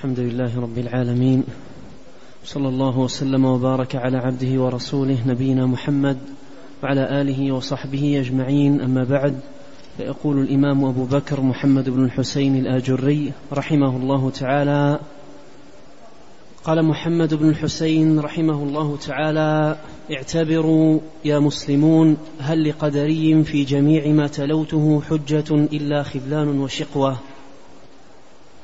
الحمد 0.00 0.20
لله 0.20 0.60
رب 0.60 0.78
العالمين 0.78 1.44
صلى 2.44 2.68
الله 2.68 2.98
وسلم 2.98 3.44
وبارك 3.44 3.96
على 3.96 4.18
عبده 4.18 4.62
ورسوله 4.62 5.18
نبينا 5.26 5.66
محمد 5.66 6.18
وعلى 6.82 7.20
آله 7.20 7.52
وصحبه 7.52 8.20
أجمعين. 8.20 8.80
أما 8.80 9.04
بعد 9.04 9.40
فيقول 9.96 10.38
الإمام 10.38 10.84
أبو 10.84 11.04
بكر 11.04 11.40
محمد 11.40 11.90
بن 11.90 12.04
الحسين 12.04 12.56
الآجري 12.56 13.32
رحمه 13.52 13.96
الله 13.96 14.30
تعالى 14.30 15.00
قال 16.64 16.84
محمد 16.84 17.34
بن 17.34 17.48
الحسين 17.48 18.20
رحمه 18.20 18.62
الله 18.62 18.96
تعالى 18.96 19.76
اعتبروا 20.12 21.00
يا 21.24 21.38
مسلمون 21.38 22.16
هل 22.38 22.68
لقدري 22.68 23.44
في 23.44 23.64
جميع 23.64 24.08
ما 24.08 24.26
تلوته 24.26 25.02
حجة 25.10 25.50
إلا 25.50 26.02
خذلان 26.02 26.60
وشقوة؟ 26.60 27.16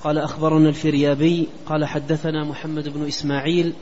قال 0.04 0.18
أخبرنا 0.18 0.68
الفريابي 0.68 1.48
قال 1.66 1.84
حدثنا 1.84 2.44
محمد 2.44 2.88
بن 2.88 3.06
إسماعيل 3.06 3.72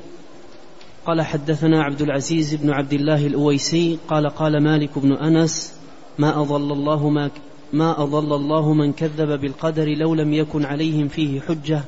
قال 1.06 1.22
حدثنا 1.22 1.82
عبد 1.82 2.02
العزيز 2.02 2.54
بن 2.54 2.70
عبد 2.70 2.92
الله 2.92 3.26
الأويسي 3.26 3.98
قال 4.08 4.26
قال 4.26 4.62
مالك 4.62 4.98
بن 4.98 5.12
أنس 5.12 5.74
ما 6.18 6.40
أضل 6.40 6.72
الله 6.72 7.08
ما 7.08 7.30
ما 7.72 8.02
أضل 8.02 8.32
الله 8.32 8.72
من 8.72 8.92
كذب 8.92 9.40
بالقدر 9.40 9.88
لو 9.88 10.14
لم 10.14 10.32
يكن 10.32 10.64
عليهم 10.64 11.08
فيه 11.08 11.40
حجة 11.40 11.84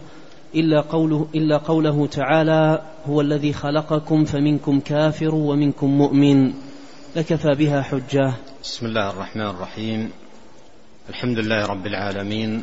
إلا 0.55 0.81
قوله 0.81 1.29
إلا 1.35 1.57
قوله 1.57 2.07
تعالى 2.07 2.83
هو 3.07 3.21
الذي 3.21 3.53
خلقكم 3.53 4.25
فمنكم 4.25 4.81
كافر 4.81 5.35
ومنكم 5.35 5.87
مؤمن 5.87 6.53
لكفى 7.17 7.55
بها 7.55 7.83
حجة. 7.83 8.33
بسم 8.63 8.87
الله 8.87 9.11
الرحمن 9.11 9.47
الرحيم. 9.47 10.11
الحمد 11.09 11.39
لله 11.39 11.67
رب 11.67 11.87
العالمين. 11.87 12.63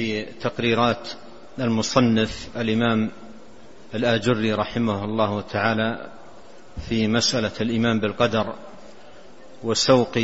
في 0.00 0.22
تقريرات 0.24 1.08
المصنف 1.58 2.48
الإمام 2.56 3.10
الآجري 3.94 4.52
رحمه 4.52 5.04
الله 5.04 5.40
تعالى 5.40 6.10
في 6.88 7.08
مسألة 7.08 7.50
الإيمان 7.60 8.00
بالقدر 8.00 8.54
وسوق 9.62 10.18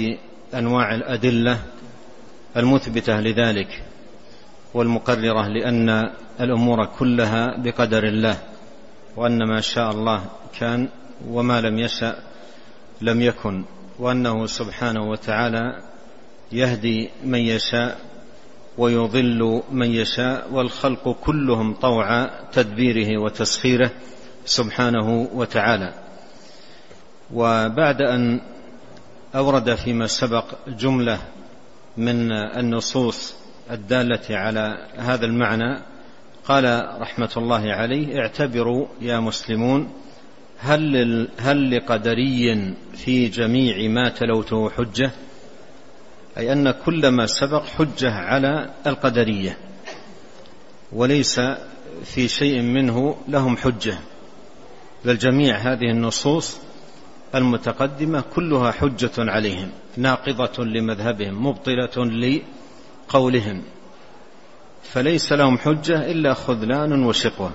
أنواع 0.55 0.95
الأدلة 0.95 1.59
المثبتة 2.57 3.21
لذلك 3.21 3.83
والمقررة 4.75 5.49
لأن 5.49 6.11
الأمور 6.41 6.85
كلها 6.99 7.57
بقدر 7.57 8.05
الله 8.05 8.39
وأن 9.17 9.49
ما 9.49 9.61
شاء 9.61 9.91
الله 9.91 10.25
كان 10.59 10.89
وما 11.29 11.61
لم 11.61 11.79
يشأ 11.79 12.17
لم 13.01 13.23
يكن 13.23 13.65
وأنه 13.99 14.47
سبحانه 14.47 15.11
وتعالى 15.11 15.83
يهدي 16.53 17.11
من 17.25 17.39
يشاء 17.39 18.16
ويضل 18.79 19.63
من 19.73 19.91
يشاء 19.91 20.53
والخلق 20.53 21.17
كلهم 21.25 21.75
طوع 21.75 22.31
تدبيره 22.53 23.23
وتسخيره 23.23 23.91
سبحانه 24.45 25.29
وتعالى. 25.35 25.95
وبعد 27.35 28.03
أن 28.03 28.41
أورد 29.35 29.75
فيما 29.75 30.06
سبق 30.06 30.45
جملة 30.69 31.19
من 31.97 32.33
النصوص 32.33 33.34
الدالة 33.71 34.37
على 34.37 34.87
هذا 34.97 35.27
المعنى 35.27 35.83
قال 36.45 36.89
رحمة 37.00 37.31
الله 37.37 37.73
عليه 37.73 38.19
اعتبروا 38.19 38.87
يا 39.00 39.21
مسلمون 39.21 39.93
هل 40.59 41.29
هل 41.39 41.77
لقدري 41.77 42.75
في 42.95 43.29
جميع 43.29 43.89
ما 43.89 44.09
تلوته 44.09 44.71
حجة؟ 44.71 45.11
أي 46.39 46.53
أن 46.53 46.71
كل 46.71 47.09
ما 47.09 47.27
سبق 47.27 47.65
حجة 47.65 48.11
على 48.13 48.71
القدرية 48.87 49.59
وليس 50.93 51.41
في 52.05 52.29
شيء 52.29 52.63
منه 52.63 53.17
لهم 53.29 53.57
حجة. 53.57 53.99
بل 55.05 55.19
جميع 55.19 55.57
هذه 55.57 55.91
النصوص 55.91 56.61
المتقدمة 57.35 58.25
كلها 58.35 58.71
حجة 58.71 59.13
عليهم 59.19 59.71
ناقضة 59.97 60.65
لمذهبهم 60.65 61.47
مبطلة 61.47 62.05
لقولهم. 63.09 63.63
فليس 64.83 65.33
لهم 65.33 65.59
حجة 65.59 66.11
إلا 66.11 66.35
خذلان 66.35 67.05
وشقوة. 67.05 67.51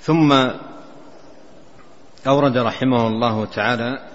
ثم 0.00 0.32
أورد 2.26 2.58
رحمه 2.58 3.06
الله 3.06 3.44
تعالى 3.44 4.07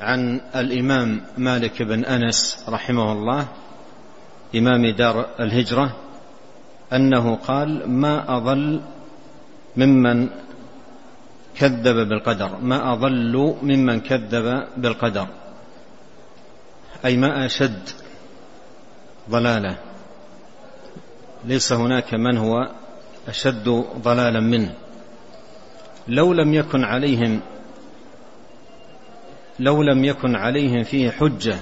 عن 0.00 0.40
الإمام 0.56 1.20
مالك 1.38 1.82
بن 1.82 2.04
أنس 2.04 2.64
رحمه 2.68 3.12
الله 3.12 3.48
إمام 4.56 4.86
دار 4.86 5.26
الهجرة 5.40 5.96
أنه 6.92 7.36
قال 7.36 7.90
ما 7.90 8.36
أضل 8.36 8.80
ممن 9.76 10.28
كذب 11.54 12.08
بالقدر 12.08 12.56
ما 12.62 12.92
أضل 12.92 13.56
ممن 13.62 14.00
كذب 14.00 14.66
بالقدر. 14.76 15.26
أي 17.04 17.16
ما 17.16 17.46
أشد 17.46 17.88
ضلاله. 19.30 19.76
ليس 21.44 21.72
هناك 21.72 22.14
من 22.14 22.36
هو 22.36 22.70
أشد 23.28 23.84
ضلالا 24.02 24.40
منه. 24.40 24.74
لو 26.08 26.32
لم 26.32 26.54
يكن 26.54 26.84
عليهم 26.84 27.40
لو 29.60 29.82
لم 29.82 30.04
يكن 30.04 30.36
عليهم 30.36 30.84
فيه 30.84 31.10
حجة 31.10 31.58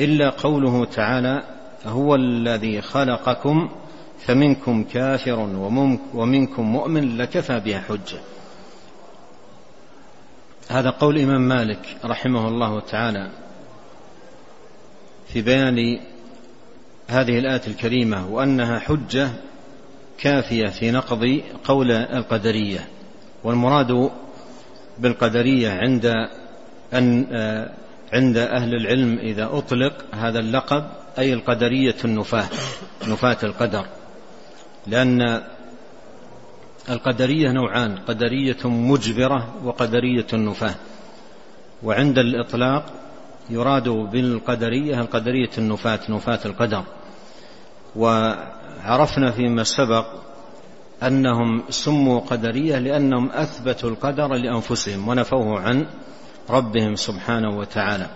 إلا 0.00 0.30
قوله 0.30 0.84
تعالى 0.84 1.42
هو 1.86 2.14
الذي 2.14 2.80
خلقكم 2.80 3.70
فمنكم 4.18 4.84
كافر 4.84 5.38
ومنكم 6.14 6.62
مؤمن 6.62 7.16
لكفى 7.16 7.60
بها 7.60 7.80
حجة. 7.80 8.20
هذا 10.68 10.90
قول 10.90 11.16
الإمام 11.16 11.48
مالك 11.48 11.96
رحمه 12.04 12.48
الله 12.48 12.80
تعالى 12.80 13.30
في 15.28 15.42
بيان 15.42 16.00
هذه 17.08 17.38
الآية 17.38 17.62
الكريمة 17.66 18.28
وأنها 18.28 18.78
حجة 18.78 19.30
كافية 20.18 20.66
في 20.66 20.90
نقض 20.90 21.40
قول 21.64 21.92
القدرية 21.92 22.88
والمراد 23.44 24.10
بالقدرية 24.98 25.70
عند 25.70 26.12
أن 26.98 27.26
آه، 27.32 27.70
عند 28.12 28.36
أهل 28.36 28.74
العلم 28.74 29.18
إذا 29.18 29.44
أطلق 29.52 29.92
هذا 30.14 30.38
اللقب 30.38 30.84
أي 31.18 31.32
القدرية 31.32 31.96
النفاة 32.04 32.48
نفاة 33.08 33.36
القدر. 33.42 33.86
لأن 34.86 35.42
القدرية 36.90 37.52
نوعان 37.52 37.96
قدرية 37.96 38.56
مجبرة 38.64 39.54
وقدرية 39.64 40.26
النفاة. 40.32 40.74
وعند 41.82 42.18
الإطلاق 42.18 42.84
يراد 43.50 43.88
بالقدرية 43.88 45.00
القدرية 45.00 45.50
النفاة 45.58 46.00
نفاة 46.08 46.40
القدر. 46.44 46.84
وعرفنا 47.96 49.30
فيما 49.30 49.62
سبق 49.62 50.06
أنهم 51.02 51.62
سموا 51.70 52.20
قدرية 52.20 52.78
لأنهم 52.78 53.30
أثبتوا 53.30 53.90
القدر 53.90 54.34
لأنفسهم 54.34 55.08
ونفوه 55.08 55.60
عن 55.60 55.86
ربهم 56.50 56.96
سبحانه 56.96 57.58
وتعالى. 57.58 58.06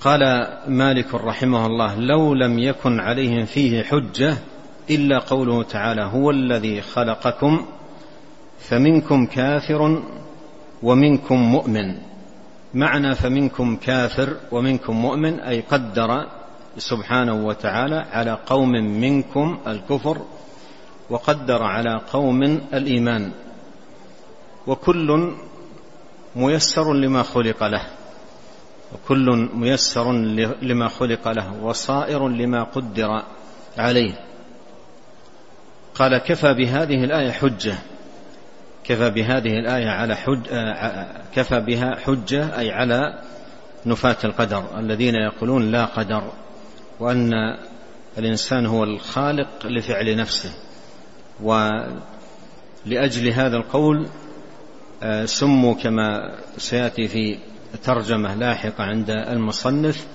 قال 0.00 0.48
مالك 0.68 1.14
رحمه 1.14 1.66
الله 1.66 1.94
لو 1.94 2.34
لم 2.34 2.58
يكن 2.58 3.00
عليهم 3.00 3.44
فيه 3.44 3.82
حجة 3.82 4.36
إلا 4.90 5.18
قوله 5.18 5.62
تعالى 5.62 6.02
هو 6.02 6.30
الذي 6.30 6.82
خلقكم 6.82 7.66
فمنكم 8.58 9.26
كافر 9.26 10.02
ومنكم 10.82 11.36
مؤمن. 11.36 11.98
معنى 12.74 13.14
فمنكم 13.14 13.76
كافر 13.76 14.36
ومنكم 14.52 14.96
مؤمن 14.96 15.40
أي 15.40 15.60
قدر 15.60 16.26
سبحانه 16.78 17.46
وتعالى 17.46 18.04
على 18.12 18.38
قوم 18.46 18.72
منكم 19.00 19.58
الكفر 19.66 20.18
وقدر 21.10 21.62
على 21.62 22.00
قوم 22.12 22.42
الإيمان. 22.74 23.32
وكل 24.66 25.34
ميسر 26.36 26.92
لما 26.92 27.22
خلق 27.22 27.64
له 27.64 27.86
وكل 28.94 29.48
ميسر 29.54 30.12
لما 30.62 30.88
خلق 30.88 31.28
له 31.28 31.62
وصائر 31.62 32.28
لما 32.28 32.62
قدر 32.62 33.22
عليه. 33.78 34.12
قال 35.94 36.18
كفى 36.18 36.54
بهذه 36.54 37.04
الآية 37.04 37.30
حجة 37.30 37.74
كفى 38.84 39.10
بهذه 39.10 39.58
الآية 39.58 39.88
على 39.88 40.16
حج 40.16 40.46
كفى 41.34 41.60
بها 41.60 41.96
حجة 41.96 42.58
أي 42.58 42.70
على 42.70 43.22
نفاة 43.86 44.16
القدر. 44.24 44.78
الذين 44.78 45.14
يقولون 45.14 45.70
لا 45.70 45.84
قدر 45.84 46.32
وأن 47.00 47.32
الإنسان 48.18 48.66
هو 48.66 48.84
الخالق 48.84 49.66
لفعل 49.66 50.16
نفسه. 50.16 50.50
ولأجل 51.42 53.28
هذا 53.28 53.56
القول 53.56 54.06
سموا 55.24 55.74
كما 55.74 56.34
سيأتي 56.58 57.08
في 57.08 57.38
ترجمة 57.84 58.34
لاحقة 58.34 58.84
عند 58.84 59.10
المصنف 59.10 60.06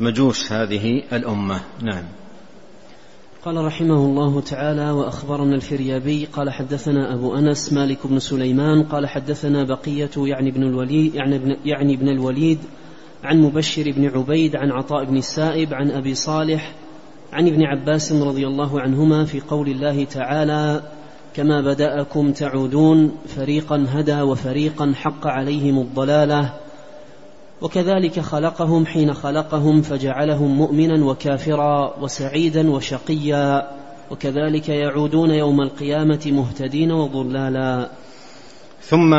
مجوس 0.00 0.52
هذه 0.52 1.02
الأمة. 1.12 1.60
نعم. 1.82 2.04
قال 3.46 3.64
رحمه 3.64 3.94
الله 3.94 4.40
تعالى 4.40 4.90
وأخبرنا 4.90 5.54
الفريابي 5.54 6.24
قال 6.24 6.50
حدثنا 6.50 7.14
أبو 7.14 7.34
أنس 7.34 7.72
مالك 7.72 8.06
بن 8.06 8.18
سليمان 8.18 8.82
قال 8.82 9.06
حدثنا 9.06 9.64
بقية 9.64 10.10
يعني 10.16 10.50
ابن 10.50 10.62
الوليد 10.62 11.14
يعني 11.14 11.36
ابن, 11.36 11.56
يعني 11.64 11.94
ابن 11.94 12.08
الوليد 12.08 12.58
عن 13.24 13.40
مبشر 13.40 13.92
بن 13.92 14.08
عبيد 14.08 14.56
عن 14.56 14.70
عطاء 14.70 15.04
بن 15.04 15.16
السائب 15.16 15.74
عن 15.74 15.90
أبي 15.90 16.14
صالح 16.14 16.72
عن 17.32 17.48
ابن 17.48 17.62
عباس 17.62 18.12
رضي 18.12 18.46
الله 18.46 18.80
عنهما 18.80 19.24
في 19.24 19.40
قول 19.40 19.68
الله 19.68 20.04
تعالى 20.04 20.82
كما 21.36 21.60
بدأكم 21.60 22.32
تعودون 22.32 23.16
فريقا 23.36 23.86
هدى 23.88 24.20
وفريقا 24.20 24.92
حق 24.96 25.26
عليهم 25.26 25.78
الضلالة 25.78 26.52
وكذلك 27.60 28.20
خلقهم 28.20 28.86
حين 28.86 29.14
خلقهم 29.14 29.82
فجعلهم 29.82 30.58
مؤمنا 30.58 31.04
وكافرا 31.04 31.94
وسعيدا 32.00 32.70
وشقيا 32.70 33.70
وكذلك 34.10 34.68
يعودون 34.68 35.30
يوم 35.30 35.60
القيامة 35.60 36.20
مهتدين 36.26 36.92
وضلالا. 36.92 37.88
ثم 38.82 39.14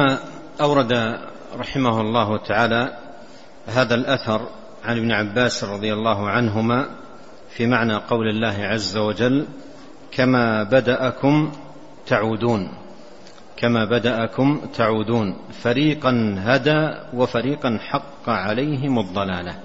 أورد 0.61 1.19
رحمه 1.57 2.01
الله 2.01 2.37
تعالى 2.37 2.97
هذا 3.67 3.95
الأثر 3.95 4.41
عن 4.85 4.97
ابن 4.97 5.11
عباس 5.11 5.63
رضي 5.63 5.93
الله 5.93 6.29
عنهما 6.29 6.89
في 7.49 7.67
معنى 7.67 7.95
قول 7.95 8.27
الله 8.29 8.55
عز 8.59 8.97
وجل 8.97 9.45
كما 10.11 10.63
بدأكم 10.63 11.51
تعودون. 12.07 12.69
كما 13.57 13.85
بدأكم 13.85 14.61
تعودون. 14.73 15.35
فريقا 15.51 16.35
هدى 16.39 16.89
وفريقا 17.13 17.79
حق 17.81 18.29
عليهم 18.29 18.99
الضلالة. 18.99 19.55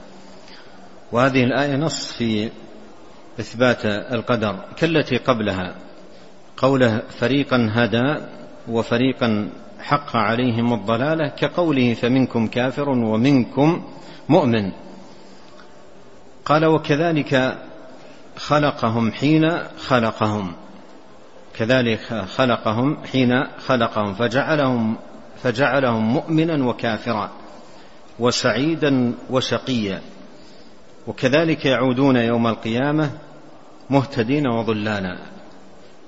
وهذه 1.12 1.44
الآية 1.44 1.76
نص 1.76 2.12
في 2.12 2.50
إثبات 3.40 3.86
القدر. 3.86 4.56
كالتي 4.76 5.16
قبلها. 5.16 5.74
قوله 6.56 7.02
فريقا 7.20 7.70
هدى 7.72 8.16
وفريقا 8.68 9.50
حق 9.80 10.16
عليهم 10.16 10.72
الضلالة 10.72 11.28
كقوله 11.28 11.94
فمنكم 11.94 12.46
كافر 12.46 12.88
ومنكم 12.88 13.82
مؤمن. 14.28 14.72
قال 16.44 16.66
وكذلك 16.66 17.58
خلقهم 18.36 19.12
حين 19.12 19.58
خلقهم. 19.78 20.52
كذلك 21.54 22.24
خلقهم 22.36 22.96
حين 23.12 23.44
خلقهم 23.66 24.14
فجعلهم 24.14 24.96
فجعلهم 25.42 26.12
مؤمنا 26.12 26.66
وكافرا 26.66 27.30
وسعيدا 28.18 29.14
وشقيا. 29.30 30.00
وكذلك 31.06 31.64
يعودون 31.64 32.16
يوم 32.16 32.46
القيامة 32.46 33.10
مهتدين 33.90 34.46
وضلالا 34.46 35.18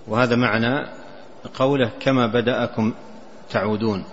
وهذا 0.09 0.37
معنى 0.37 0.87
قوله 1.55 1.91
كما 2.01 2.27
بدأكم 2.27 2.95
تعودون. 3.51 4.05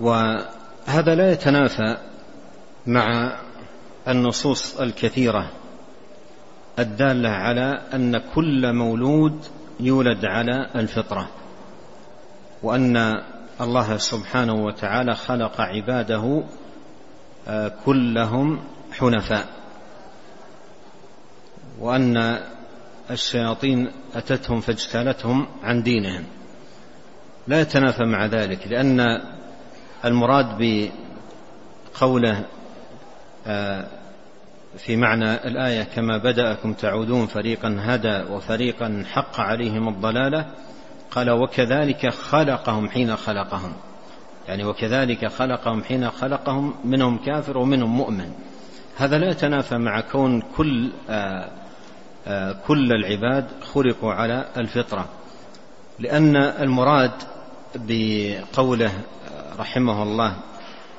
وهذا 0.00 1.14
لا 1.14 1.32
يتنافى 1.32 1.96
مع 2.86 3.32
النصوص 4.08 4.80
الكثيرة 4.80 5.50
الدالة 6.78 7.28
على 7.28 7.82
أن 7.94 8.18
كل 8.34 8.72
مولود 8.72 9.46
يولد 9.80 10.24
على 10.24 10.70
الفطرة 10.74 11.28
وأن 12.62 13.22
الله 13.60 13.96
سبحانه 13.96 14.54
وتعالى 14.54 15.14
خلق 15.14 15.60
عباده 15.60 16.42
آه، 17.48 17.72
كلهم 17.84 18.60
حنفاء 18.92 19.46
وأن 21.78 22.38
الشياطين 23.10 23.90
أتتهم 24.14 24.60
فاجتالتهم 24.60 25.46
عن 25.62 25.82
دينهم. 25.82 26.24
لا 27.48 27.60
يتنافى 27.60 28.04
مع 28.04 28.26
ذلك 28.26 28.68
لأن 28.68 29.20
المراد 30.04 30.46
بقوله 31.94 32.44
آه، 33.46 33.86
في 34.76 34.96
معنى 34.96 35.34
الآية 35.34 35.82
كما 35.82 36.18
بدأكم 36.18 36.72
تعودون 36.72 37.26
فريقا 37.26 37.76
هدى 37.80 38.22
وفريقا 38.32 39.04
حق 39.12 39.40
عليهم 39.40 39.88
الضلالة 39.88 40.46
قال 41.10 41.30
وكذلك 41.30 42.08
خلقهم 42.08 42.88
حين 42.88 43.16
خلقهم. 43.16 43.72
يعني 44.48 44.64
وكذلك 44.64 45.26
خلقهم 45.26 45.82
حين 45.82 46.10
خلقهم 46.10 46.74
منهم 46.84 47.18
كافر 47.18 47.58
ومنهم 47.58 47.96
مؤمن. 47.96 48.32
هذا 48.96 49.18
لا 49.18 49.30
يتنافى 49.30 49.78
مع 49.78 50.00
كون 50.00 50.42
كل 50.56 50.90
آآ 51.10 51.14
آه، 51.14 51.50
آآ 52.26 52.50
آه، 52.50 52.56
كل 52.66 52.92
العباد 52.92 53.46
خلقوا 53.74 54.12
على 54.12 54.44
الفطرة. 54.56 55.08
لأن 55.98 56.36
المراد 56.36 57.12
بقوله 57.74 58.92
رحمه 59.58 60.02
الله 60.02 60.36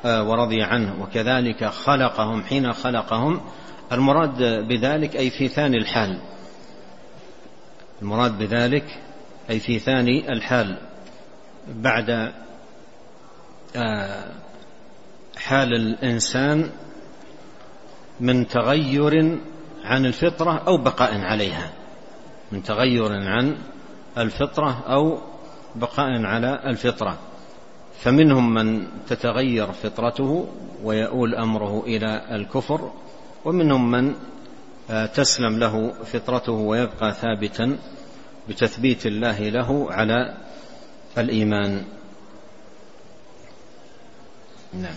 ورضي 0.06 0.63
عنه. 0.63 1.01
وكذلك 1.01 1.66
خلقهم 1.66 2.44
حين 2.44 2.74
خلقهم 2.74 3.42
المراد 3.92 4.44
بذلك 4.68 5.16
أي 5.16 5.30
في 5.30 5.48
ثاني 5.48 5.78
الحال. 5.78 6.19
المراد 8.01 8.38
بذلك 8.38 8.86
أي 9.50 9.60
في 9.60 9.80
ثاني 9.80 10.31
الحال. 10.31 10.78
بعد 11.68 12.31
آه، 13.75 14.25
حال 15.38 15.74
الإنسان 15.74 16.69
من 18.19 18.48
تغير 18.48 19.40
عن 19.84 20.06
الفطرة 20.06 20.63
أو 20.68 20.78
بقاء 20.78 21.22
عليها. 21.22 21.72
من 22.52 22.63
تغير 22.63 23.12
عن 23.12 23.57
الفطرة 24.18 24.84
أو 24.88 25.22
بقاء 25.76 26.26
على 26.26 26.62
الفطرة. 26.66 27.18
فمنهم 28.00 28.54
من 28.54 28.88
تتغير 29.08 29.72
فطرته 29.72 30.48
ويؤول 30.84 31.36
أمره 31.36 31.84
إلى 31.86 32.36
الكفر 32.36 32.92
ومنهم 33.46 33.92
من 33.92 34.14
آه، 34.90 35.06
تسلم 35.06 35.60
له 35.60 35.94
فطرته 36.06 36.52
ويبقى 36.52 37.14
ثابتا 37.14 37.78
بتثبيت 38.50 39.06
الله 39.06 39.50
له 39.50 39.92
على 39.92 40.38
الإيمان. 41.18 41.84
نعم. 44.74 44.96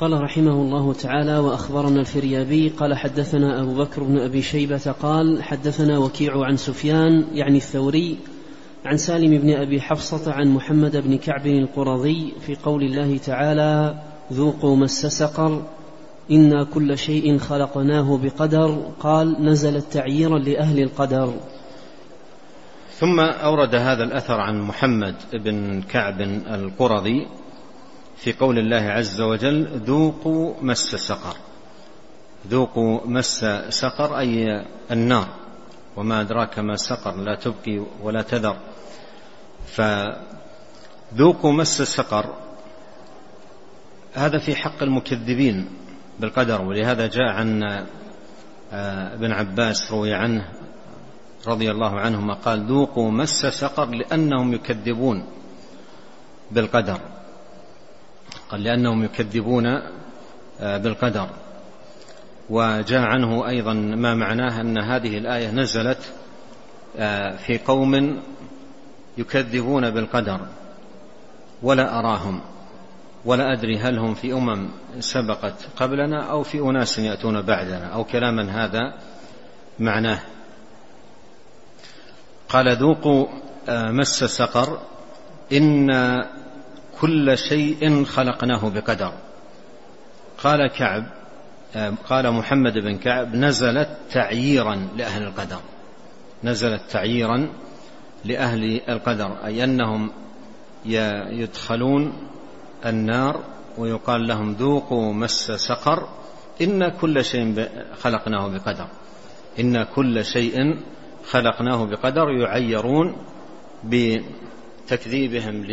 قال 0.00 0.22
رحمه 0.22 0.52
الله 0.52 0.92
تعالى 0.92 1.38
وأخبرنا 1.38 2.00
الفريابي 2.00 2.68
قال 2.68 2.94
حدثنا 2.94 3.62
أبو 3.62 3.74
بكر 3.74 4.02
بن 4.02 4.18
أبي 4.18 4.42
شيبة 4.42 4.94
قال 5.02 5.42
حدثنا 5.42 5.98
وكيع 5.98 6.44
عن 6.44 6.56
سفيان 6.56 7.24
يعني 7.34 7.56
الثوري 7.56 8.18
عن 8.84 8.96
سالم 8.96 9.38
بن 9.38 9.54
أبي 9.54 9.80
حفصة 9.80 10.32
عن 10.32 10.48
محمد 10.48 10.96
بن 10.96 11.18
كعب 11.18 11.46
القرظي 11.46 12.32
في 12.40 12.56
قول 12.56 12.82
الله 12.82 13.18
تعالى 13.18 13.94
ذوقوا 14.32 14.76
مس 14.76 15.06
سقر 15.06 15.62
إنا 16.30 16.64
كل 16.64 16.98
شيء 16.98 17.38
خلقناه 17.38 18.18
بقدر 18.18 18.92
قال 19.00 19.44
نزلت 19.44 19.92
تعييرا 19.92 20.38
لأهل 20.38 20.82
القدر. 20.82 21.34
ثم 22.98 23.20
أورد 23.20 23.74
هذا 23.74 24.04
الأثر 24.04 24.40
عن 24.40 24.60
محمد 24.60 25.14
بن 25.32 25.82
كعب 25.82 26.20
القرظي 26.20 27.26
في 28.16 28.32
قول 28.32 28.58
الله 28.58 28.82
عز 28.90 29.20
وجل 29.20 29.66
ذوقوا 29.86 30.54
مس 30.62 30.96
سقر 30.96 31.36
ذوقوا 32.48 33.00
مس 33.06 33.46
سقر 33.68 34.18
أي 34.18 34.64
النار. 34.90 35.41
وما 35.96 36.20
أدراك 36.20 36.58
ما 36.58 36.76
سقر 36.76 37.16
لا 37.16 37.34
تبقي 37.34 37.82
ولا 38.02 38.22
تذر. 38.22 38.56
فذوقوا 39.66 41.52
مس 41.52 41.82
سقر 41.82 42.34
هذا 44.14 44.38
في 44.38 44.54
حق 44.54 44.82
المكذبين 44.82 45.68
بالقدر 46.20 46.62
ولهذا 46.62 47.06
جاء 47.06 47.28
عن 47.28 47.62
آه، 48.72 49.14
ابن 49.14 49.32
عباس 49.32 49.92
روي 49.92 50.14
عنه 50.14 50.48
رضي 51.46 51.70
الله 51.70 52.00
عنهما 52.00 52.34
قال 52.34 52.66
ذوقوا 52.66 53.10
مس 53.10 53.46
سقر 53.46 53.90
لأنهم 53.90 54.54
يكذبون 54.54 55.26
بالقدر. 56.50 57.00
قال 58.50 58.62
لأنهم 58.62 59.04
يكذبون 59.04 59.66
آه، 60.60 60.76
بالقدر. 60.78 61.28
وجاء 62.52 63.00
عنه 63.00 63.48
أيضا 63.48 63.72
ما 63.74 64.14
معناه 64.14 64.60
أن 64.60 64.78
هذه 64.78 65.18
الآية 65.18 65.50
نزلت 65.50 66.12
آه، 66.96 67.36
في 67.36 67.58
قوم 67.58 68.22
يكذبون 69.18 69.90
بالقدر 69.90 70.40
ولا 71.62 71.98
أراهم 71.98 72.40
ولا 73.24 73.52
أدري 73.52 73.78
هل 73.78 73.98
هم 73.98 74.14
في 74.14 74.32
أمم 74.32 74.68
سبقت 75.00 75.54
قبلنا 75.76 76.30
أو 76.30 76.42
في 76.42 76.60
أناس 76.60 76.98
يأتون 76.98 77.42
بعدنا 77.42 77.86
أو 77.86 78.04
كلاما 78.04 78.64
هذا 78.64 78.94
معناه. 79.78 80.20
قال 82.48 82.76
ذوقوا 82.76 83.26
آه، 83.68 83.90
مس 83.90 84.24
سقر 84.24 84.78
إن 85.52 85.90
كل 87.00 87.38
شيء 87.38 88.04
خلقناه 88.04 88.70
بقدر. 88.70 89.12
قال 90.38 90.66
كعب 90.66 91.21
قال 92.08 92.30
محمد 92.30 92.78
بن 92.78 92.96
كعب 92.96 93.34
نزلت 93.34 93.88
تعييرا 94.10 94.88
لأهل 94.96 95.22
القدر. 95.22 95.60
نزلت 96.44 96.82
تعييرا 96.90 97.48
لأهل 98.24 98.80
القدر 98.88 99.44
أي 99.44 99.64
أنهم 99.64 100.10
يدخلون 101.30 102.12
النار 102.86 103.44
ويقال 103.78 104.26
لهم 104.26 104.52
ذوقوا 104.52 105.12
مس 105.12 105.50
سقر 105.50 106.08
إن 106.62 106.88
كل 106.88 107.24
شيء 107.24 107.68
خلقناه 108.00 108.48
بقدر. 108.48 108.86
إن 109.60 109.82
كل 109.82 110.24
شيء 110.24 110.78
خلقناه 111.24 111.84
بقدر 111.84 112.30
يعيرون 112.30 113.16
بتكذيبهم 113.84 115.66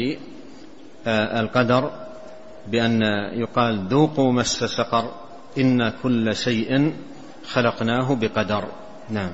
للقدر 1.06 1.92
بأن 2.68 3.02
يقال 3.34 3.88
ذوقوا 3.88 4.34
مس 4.34 4.64
سقر. 4.64 5.29
إن 5.58 5.90
كل 6.04 6.36
شيء 6.36 6.94
خلقناه 7.52 8.16
بقدر. 8.16 8.64
نعم. 9.10 9.32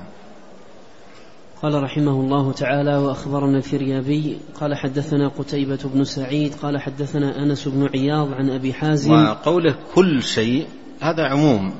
قال 1.62 1.82
رحمه 1.82 2.20
الله 2.20 2.52
تعالى 2.52 2.96
وأخبرنا 2.96 3.56
الفريابي 3.58 4.38
قال 4.60 4.74
حدثنا 4.74 5.28
قتيبة 5.28 5.78
بن 5.94 6.04
سعيد 6.04 6.54
قال 6.54 6.80
حدثنا 6.80 7.42
أنس 7.42 7.68
بن 7.68 7.88
عياض 7.94 8.32
عن 8.32 8.50
أبي 8.50 8.72
حازم. 8.74 9.12
وقوله 9.12 9.76
كل 9.94 10.22
شيء 10.22 10.66
هذا 11.00 11.24
عموم. 11.24 11.74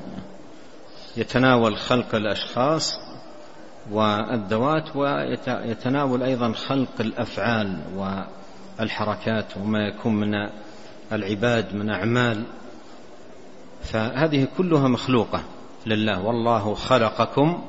يتناول 1.17 1.77
خلق 1.77 2.15
الأشخاص 2.15 2.93
والذوات 3.91 4.95
ويتناول 4.95 6.23
أيضا 6.23 6.51
خلق 6.51 6.93
الأفعال 6.99 7.77
والحركات 8.79 9.57
وما 9.57 9.79
يكون 9.87 10.15
من 10.15 10.33
العباد 11.11 11.75
من 11.75 11.89
أعمال. 11.89 12.43
فهذه 13.83 14.47
كلها 14.57 14.87
مخلوقة 14.87 15.41
لله. 15.85 16.25
والله 16.25 16.73
خلقكم 16.73 17.61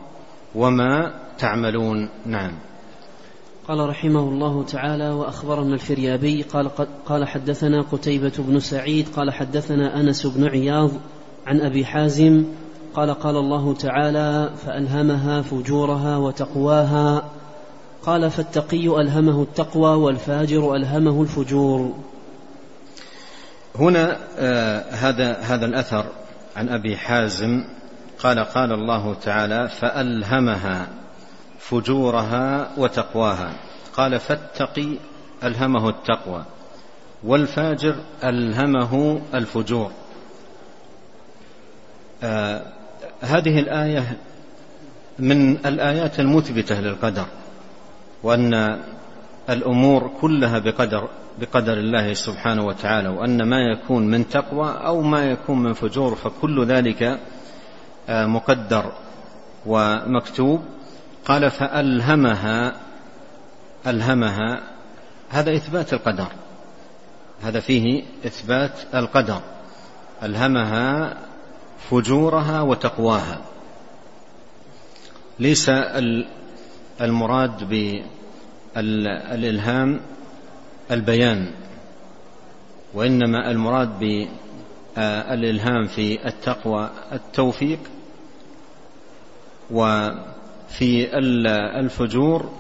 وما 0.54 1.14
تعملون. 1.38 2.08
نعم. 2.26 2.52
قال 3.68 3.88
رحمه 3.88 4.20
الله 4.20 4.62
تعالى 4.62 5.10
وأخبرنا 5.10 5.74
الفريابي 5.74 6.42
قال 6.42 6.70
قال 7.06 7.28
حدثنا 7.28 7.82
قتيبة 7.82 8.32
بن 8.38 8.60
سعيد 8.60 9.08
قال 9.16 9.30
حدثنا 9.30 10.00
أنس 10.00 10.26
بن 10.26 10.44
عياض 10.44 10.90
عن 11.46 11.60
أبي 11.60 11.84
حازم 11.84 12.44
قال 12.94 13.10
قال 13.10 13.36
الله 13.36 13.74
تعالى 13.74 14.50
فألهمها 14.66 15.42
فجورها 15.42 16.16
وتقواها. 16.16 17.24
قال 18.02 18.30
فالتقي 18.30 19.00
ألهمه 19.00 19.42
التقوى 19.42 19.94
والفاجر 19.94 20.74
ألهمه 20.76 21.22
الفجور. 21.22 21.94
هنا 23.78 24.16
آه 24.38 24.90
هذا 24.90 25.38
هذا 25.40 25.66
الأثر 25.66 26.04
عن 26.56 26.68
أبي 26.68 26.96
حازم. 26.96 27.64
قال 28.22 28.38
قال 28.38 28.72
الله 28.72 29.14
تعالى 29.14 29.68
فألهمها 29.68 30.88
فجورها 31.58 32.70
وتقواها. 32.76 33.52
قال 33.96 34.20
فاتقي 34.20 34.88
ألهمه 35.44 35.88
التقوى 35.88 36.44
والفاجر 37.24 37.94
ألهمه 38.24 39.20
الفجور. 39.34 39.90
آه 42.22 42.62
هذه 43.20 43.58
الآية 43.58 44.16
من 45.18 45.66
الآيات 45.66 46.20
المثبتة 46.20 46.80
للقدر 46.80 47.26
وأن 48.22 48.78
الأمور 49.50 50.10
كلها 50.20 50.58
بقدر. 50.58 51.08
بقدر 51.40 51.72
الله 51.72 52.14
سبحانه 52.14 52.66
وتعالى 52.66 53.08
وأن 53.08 53.42
ما 53.42 53.60
يكون 53.60 54.06
من 54.06 54.28
تقوى 54.28 54.70
أو 54.70 55.02
ما 55.02 55.24
يكون 55.24 55.62
من 55.62 55.72
فجور 55.72 56.14
فكل 56.14 56.66
ذلك 56.66 57.20
آه 58.08 58.26
مقدر 58.26 58.92
ومكتوب. 59.66 60.62
قال 61.24 61.50
فألهمها 61.50 62.74
ألهمها 63.86 64.60
هذا 65.28 65.56
إثبات 65.56 65.92
القدر 65.92 66.26
هذا 67.42 67.60
فيه 67.60 68.02
إثبات 68.26 68.72
القدر. 68.94 69.40
ألهمها 70.22 71.16
فجورها 71.90 72.60
وتقواها. 72.60 73.38
ليس 75.38 75.70
المراد 77.00 77.68
بالإلهام 78.76 80.00
البيان 80.90 81.50
وإنما 82.94 83.50
المراد 83.50 83.98
بالإلهام 83.98 85.86
في 85.86 86.28
التقوى 86.28 86.90
التوفيق 87.12 87.78
و 89.70 90.08
في 90.68 91.18
الفجور 91.80 92.52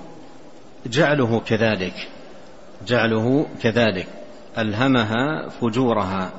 جعله 0.86 1.40
كذلك 1.40 2.08
جعله 2.86 3.46
كذلك 3.62 4.06
ألهمها 4.58 5.48
فجورها 5.48 6.30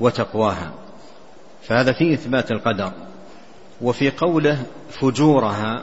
وتقواها. 0.00 0.72
فهذا 1.62 1.92
في 1.92 2.14
إثبات 2.14 2.50
القدر 2.52 2.92
وفي 3.80 4.10
قوله 4.10 4.62
فجورها 4.90 5.82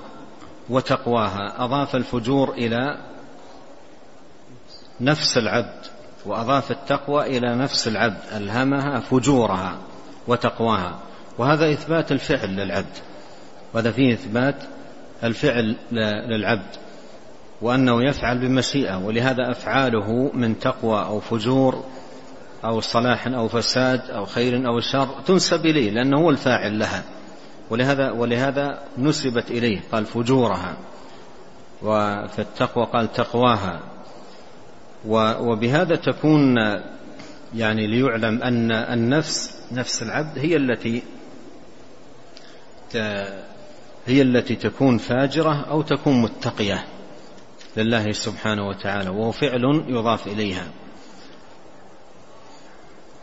وتقواها 0.69 1.63
أضاف 1.65 1.95
الفجور 1.95 2.51
إلى 2.51 2.97
نفس 5.01 5.37
العبد 5.37 5.85
وأضاف 6.25 6.71
التقوى 6.71 7.37
إلى 7.37 7.55
نفس 7.55 7.87
العبد 7.87 8.19
ألهمها 8.35 8.99
فجورها 8.99 9.77
وتقواها. 10.27 10.99
وهذا 11.37 11.73
إثبات 11.73 12.11
الفعل 12.11 12.55
للعبد. 12.55 12.97
وهذا 13.73 13.91
فيه 13.91 14.13
إثبات 14.13 14.55
الفعل 15.23 15.75
للعبد. 16.29 16.75
وأنه 17.61 18.03
يفعل 18.03 18.37
بمشيئة 18.37 18.97
ولهذا 18.97 19.51
أفعاله 19.51 20.31
من 20.33 20.59
تقوى 20.59 20.99
أو 21.01 21.19
فجور 21.19 21.83
أو 22.65 22.79
صلاح 22.79 23.27
أو 23.27 23.47
فساد 23.47 24.09
أو 24.09 24.25
خير 24.25 24.67
أو 24.67 24.79
شر 24.79 25.09
تنسب 25.25 25.65
إليه 25.65 25.91
لأنه 25.91 26.17
هو 26.17 26.29
الفاعل 26.29 26.79
لها. 26.79 27.03
ولهذا 27.69 28.11
ولهذا 28.11 28.79
نسبت 28.97 29.51
إليه 29.51 29.79
قال 29.91 30.05
فجورها. 30.05 30.77
وفي 31.81 32.39
التقوى 32.39 32.85
قال 32.85 33.13
تقواها. 33.13 33.79
وبهذا 35.07 35.95
تكون 35.95 36.57
يعني 37.55 37.87
ليعلم 37.87 38.43
أن 38.43 38.71
النفس 38.71 39.61
نفس 39.71 40.03
العبد 40.03 40.39
هي 40.39 40.55
التي 40.55 41.03
هي 44.07 44.21
التي 44.21 44.55
تكون 44.55 44.97
فاجرة 44.97 45.65
أو 45.69 45.81
تكون 45.81 46.21
متقية 46.21 46.85
لله 47.77 48.11
سبحانه 48.11 48.67
وتعالى 48.67 49.09
وهو 49.09 49.31
فعل 49.31 49.83
يضاف 49.87 50.27
إليها. 50.27 50.67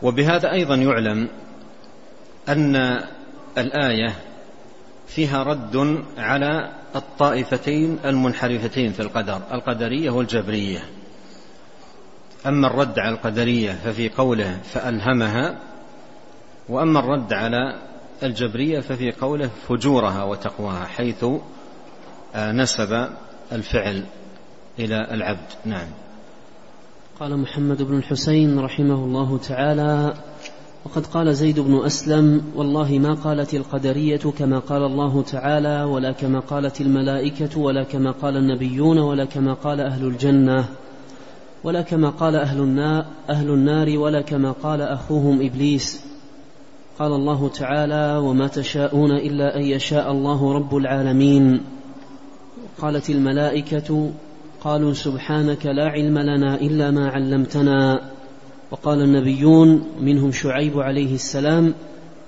وبهذا 0.01 0.51
أيضا 0.51 0.75
يعلم 0.75 1.29
أن 2.49 2.75
الآية 3.57 4.15
فيها 5.07 5.43
رد 5.43 6.03
على 6.17 6.71
الطائفتين 6.95 7.99
المنحرفتين 8.05 8.91
في 8.91 8.99
القدر 8.99 9.41
القدرية 9.51 10.09
والجبرية. 10.09 11.00
أما 12.45 12.67
الرد 12.67 12.99
على 12.99 13.15
القدرية 13.15 13.71
ففي 13.71 14.09
قوله 14.09 14.59
فألهمها 14.63 15.57
وأما 16.69 16.99
الرد 16.99 17.33
على 17.33 17.75
الجبرية 18.23 18.79
ففي 18.79 19.11
قوله 19.11 19.49
فجورها 19.67 20.23
وتقواها 20.23 20.85
حيث 20.85 21.25
آه، 22.35 22.51
نسب 22.51 23.07
الفعل 23.51 24.03
إلى 24.79 25.07
العبد. 25.11 25.49
نعم. 25.65 25.87
قال 27.19 27.37
محمد 27.37 27.81
بن 27.81 27.97
الحسين 27.97 28.59
رحمه 28.59 28.95
الله 28.95 29.37
تعالى 29.37 30.13
وقد 30.85 31.05
قال 31.05 31.35
زيد 31.35 31.59
بن 31.59 31.85
أسلم 31.85 32.41
والله 32.55 32.99
ما 32.99 33.13
قالت 33.13 33.53
القدرية 33.53 34.17
كما 34.17 34.59
قال 34.59 34.83
الله 34.83 35.21
تعالى 35.21 35.83
ولا 35.83 36.11
كما 36.11 36.39
قالت 36.39 36.81
الملائكة 36.81 37.59
ولا 37.59 37.83
كما 37.83 38.11
قال 38.11 38.37
النبيون 38.37 38.97
ولا 38.97 39.25
كما 39.25 39.53
قال 39.53 39.81
أهل 39.81 40.05
الجنة. 40.05 40.65
ولا 41.63 41.81
كما 41.81 42.09
قال 42.09 42.35
أهل 42.35 42.59
النار, 42.59 43.05
أهل 43.29 43.49
النار 43.49 43.97
ولا 43.97 44.21
كما 44.21 44.51
قال 44.51 44.81
أخوهم 44.81 45.41
إبليس. 45.41 46.05
قال 46.99 47.11
الله 47.11 47.49
تعالى 47.49 48.17
وما 48.17 48.47
تشاءون 48.47 49.11
إلا 49.11 49.55
أن 49.57 49.61
يشاء 49.61 50.11
الله 50.11 50.53
رب 50.53 50.77
العالمين. 50.77 51.61
قالت 52.81 53.09
الملائكة 53.09 54.11
قالوا 54.63 54.93
سبحانك 54.93 55.65
لا 55.65 55.89
علم 55.89 56.17
لنا 56.17 56.61
إلا 56.61 56.91
ما 56.91 57.09
علمتنا. 57.09 58.01
وقال 58.71 59.01
النبيون 59.01 59.83
منهم 60.01 60.31
شعيب 60.31 60.79
عليه 60.79 61.13
السلام 61.13 61.73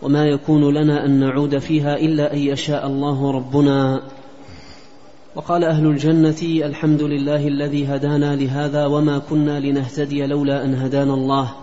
وما 0.01 0.25
يكون 0.25 0.73
لنا 0.73 1.05
أن 1.05 1.19
نعود 1.19 1.57
فيها 1.57 1.97
إلا 1.97 2.33
أن 2.33 2.39
يشاء 2.39 2.87
الله 2.87 3.31
ربنا. 3.31 4.01
وقال 5.35 5.63
أهل 5.63 5.85
الجنة 5.85 6.65
الحمد 6.65 7.01
لله 7.01 7.47
الذي 7.47 7.87
هدانا 7.87 8.35
لهذا 8.35 8.85
وما 8.85 9.19
كنا 9.19 9.59
لنهتدي 9.59 10.25
لولا 10.25 10.65
أن 10.65 10.75
هدانا 10.75 11.13
الله. 11.13 11.53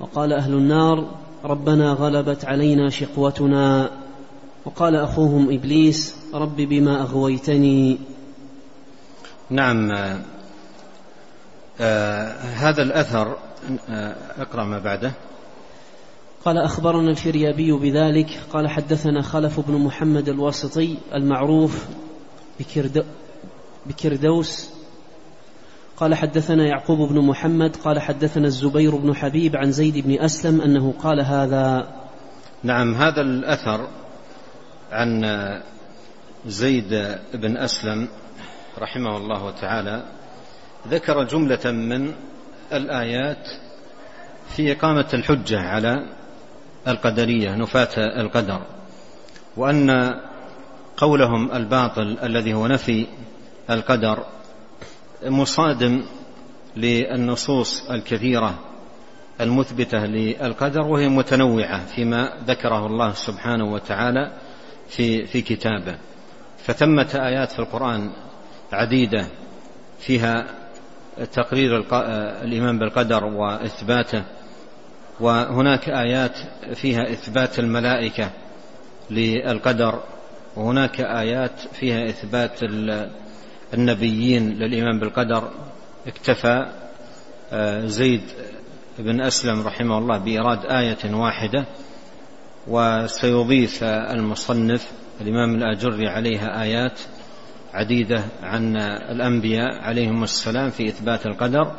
وقال 0.00 0.32
أهل 0.32 0.52
النار 0.52 1.08
ربنا 1.44 1.92
غلبت 1.92 2.44
علينا 2.44 2.90
شقوتنا. 2.90 3.90
وقال 4.64 4.96
أخوهم 4.96 5.50
إبليس 5.50 6.16
رب 6.34 6.56
بما 6.56 7.02
أغويتني. 7.02 7.98
نعم 9.50 9.90
آه 9.90 10.20
آه 11.80 12.32
هذا 12.40 12.82
الأثر 12.82 13.36
آه 13.90 14.16
اقرأ 14.38 14.64
ما 14.64 14.78
بعده. 14.78 15.12
قال 16.44 16.58
أخبرنا 16.58 17.10
الفريابي 17.10 17.72
بذلك 17.72 18.40
قال 18.52 18.68
حدثنا 18.68 19.22
خلف 19.22 19.60
بن 19.60 19.74
محمد 19.74 20.28
الواسطي 20.28 20.96
المعروف 21.14 21.86
بكردوس. 23.86 24.70
قال 25.96 26.14
حدثنا 26.14 26.66
يعقوب 26.66 27.08
بن 27.08 27.20
محمد 27.20 27.76
قال 27.76 28.00
حدثنا 28.00 28.46
الزبير 28.46 28.96
بن 28.96 29.14
حبيب 29.14 29.56
عن 29.56 29.72
زيد 29.72 29.98
بن 29.98 30.20
أسلم 30.20 30.60
أنه 30.60 30.94
قال 31.02 31.20
هذا. 31.20 31.88
نعم 32.62 32.94
هذا 32.94 33.20
الأثر 33.20 33.88
عن 34.92 35.24
زيد 36.46 37.18
بن 37.34 37.56
أسلم 37.56 38.08
رحمه 38.78 39.16
الله 39.16 39.50
تعالى 39.50 40.02
ذكر 40.88 41.24
جملة 41.24 41.70
من 41.72 42.12
الآيات 42.72 43.48
في 44.56 44.72
إقامة 44.72 45.08
الحجة 45.14 45.60
على 45.60 46.06
القدرية 46.88 47.54
نفاة 47.54 48.20
القدر 48.20 48.62
وأن 49.56 50.14
قولهم 50.98 51.52
الباطل 51.52 52.18
الذي 52.22 52.54
هو 52.54 52.66
نفي 52.66 53.06
القدر 53.70 54.24
مصادم 55.24 56.04
للنصوص 56.76 57.90
الكثيرة 57.90 58.54
المثبتة 59.40 59.98
للقدر 59.98 60.80
وهي 60.80 61.08
متنوعة 61.08 61.86
فيما 61.86 62.32
ذكره 62.46 62.86
الله 62.86 63.12
سبحانه 63.12 63.72
وتعالى 63.72 64.32
في 64.88 65.26
في 65.26 65.42
كتابه. 65.42 65.98
فثمة 66.58 67.08
آيات 67.14 67.52
في 67.52 67.58
القرآن 67.58 68.10
عديدة 68.72 69.26
فيها 69.98 70.46
تقرير 71.32 71.84
الإيمان 72.42 72.78
بالقدر 72.78 73.24
وإثباته 73.24 74.22
وهناك 75.20 75.88
آيات 75.88 76.36
فيها 76.74 77.02
إثبات 77.12 77.58
الملائكة 77.58 78.30
للقدر 79.10 80.02
وهناك 80.56 81.00
آيات 81.00 81.60
فيها 81.72 82.04
إثبات 82.08 82.60
النبيين 83.74 84.50
للإيمان 84.50 84.98
بالقدر. 84.98 85.50
اكتفى 86.06 86.66
آه، 87.52 87.86
زيد 87.86 88.22
بن 88.98 89.20
أسلم 89.20 89.66
رحمه 89.66 89.98
الله 89.98 90.18
بإيراد 90.18 90.64
آية 90.64 91.14
واحدة 91.14 91.64
وسيضيف 92.68 93.84
المصنف 93.84 94.92
الإمام 95.20 95.54
الآجري 95.54 96.08
عليها 96.08 96.62
آيات 96.62 97.00
عديدة 97.74 98.24
عن 98.42 98.76
الأنبياء 99.10 99.80
عليهم 99.80 100.22
السلام 100.22 100.70
في 100.70 100.88
إثبات 100.88 101.26
القدر. 101.26 101.72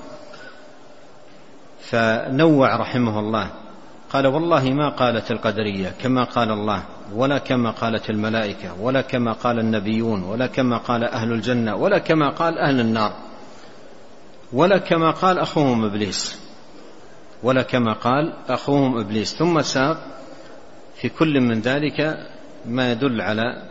فنوع 1.80 2.76
رحمه 2.76 3.20
الله. 3.20 3.52
قال 4.10 4.28
والله 4.28 4.64
ما 4.74 4.90
قالت 4.90 5.32
القدرية 5.32 5.94
كما 6.02 6.24
قال 6.24 6.52
الله 6.52 6.84
ولا 7.14 7.38
كما 7.38 7.72
قالت 7.72 8.10
الملائكة 8.10 8.82
ولا 8.82 9.02
كما 9.02 9.34
قال 9.34 9.60
النبيون 9.60 10.24
ولا 10.24 10.48
كما 10.48 10.78
قال 10.78 11.04
أهل 11.04 11.32
الجنة 11.32 11.76
ولا 11.76 11.98
كما 11.98 12.30
قال 12.30 12.58
أهل 12.58 12.80
النار 12.80 13.14
ولا 14.54 14.78
كما 14.78 15.12
قال 15.12 15.40
أخوهم 15.40 15.86
إبليس 15.86 16.40
ولا 17.44 17.62
كما 17.62 17.94
قال 17.94 18.34
أخوهم 18.50 18.98
إبليس. 18.98 19.36
ثم 19.36 19.62
ساق 19.62 19.98
في 20.96 21.10
كل 21.10 21.42
من 21.42 21.62
ذلك 21.62 22.28
ما 22.66 22.92
يدل 22.92 23.22
على 23.22 23.64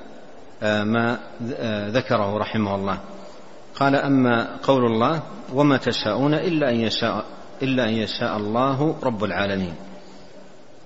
آه، 0.62 0.85
ما 0.85 1.18
آه، 1.53 1.88
ذكره 1.88 2.38
رحمه 2.38 2.74
الله. 2.74 2.98
قال 3.74 3.94
أما 3.94 4.57
قول 4.62 4.85
الله 4.85 5.22
وما 5.55 5.77
تشاءون 5.77 6.35
إلا 6.35 6.70
أن 6.70 6.74
يشاء 6.74 7.24
إلا 7.62 7.88
أن 7.88 7.92
يشاء 7.94 8.37
الله 8.37 8.96
رب 9.03 9.24
العالمين. 9.24 9.74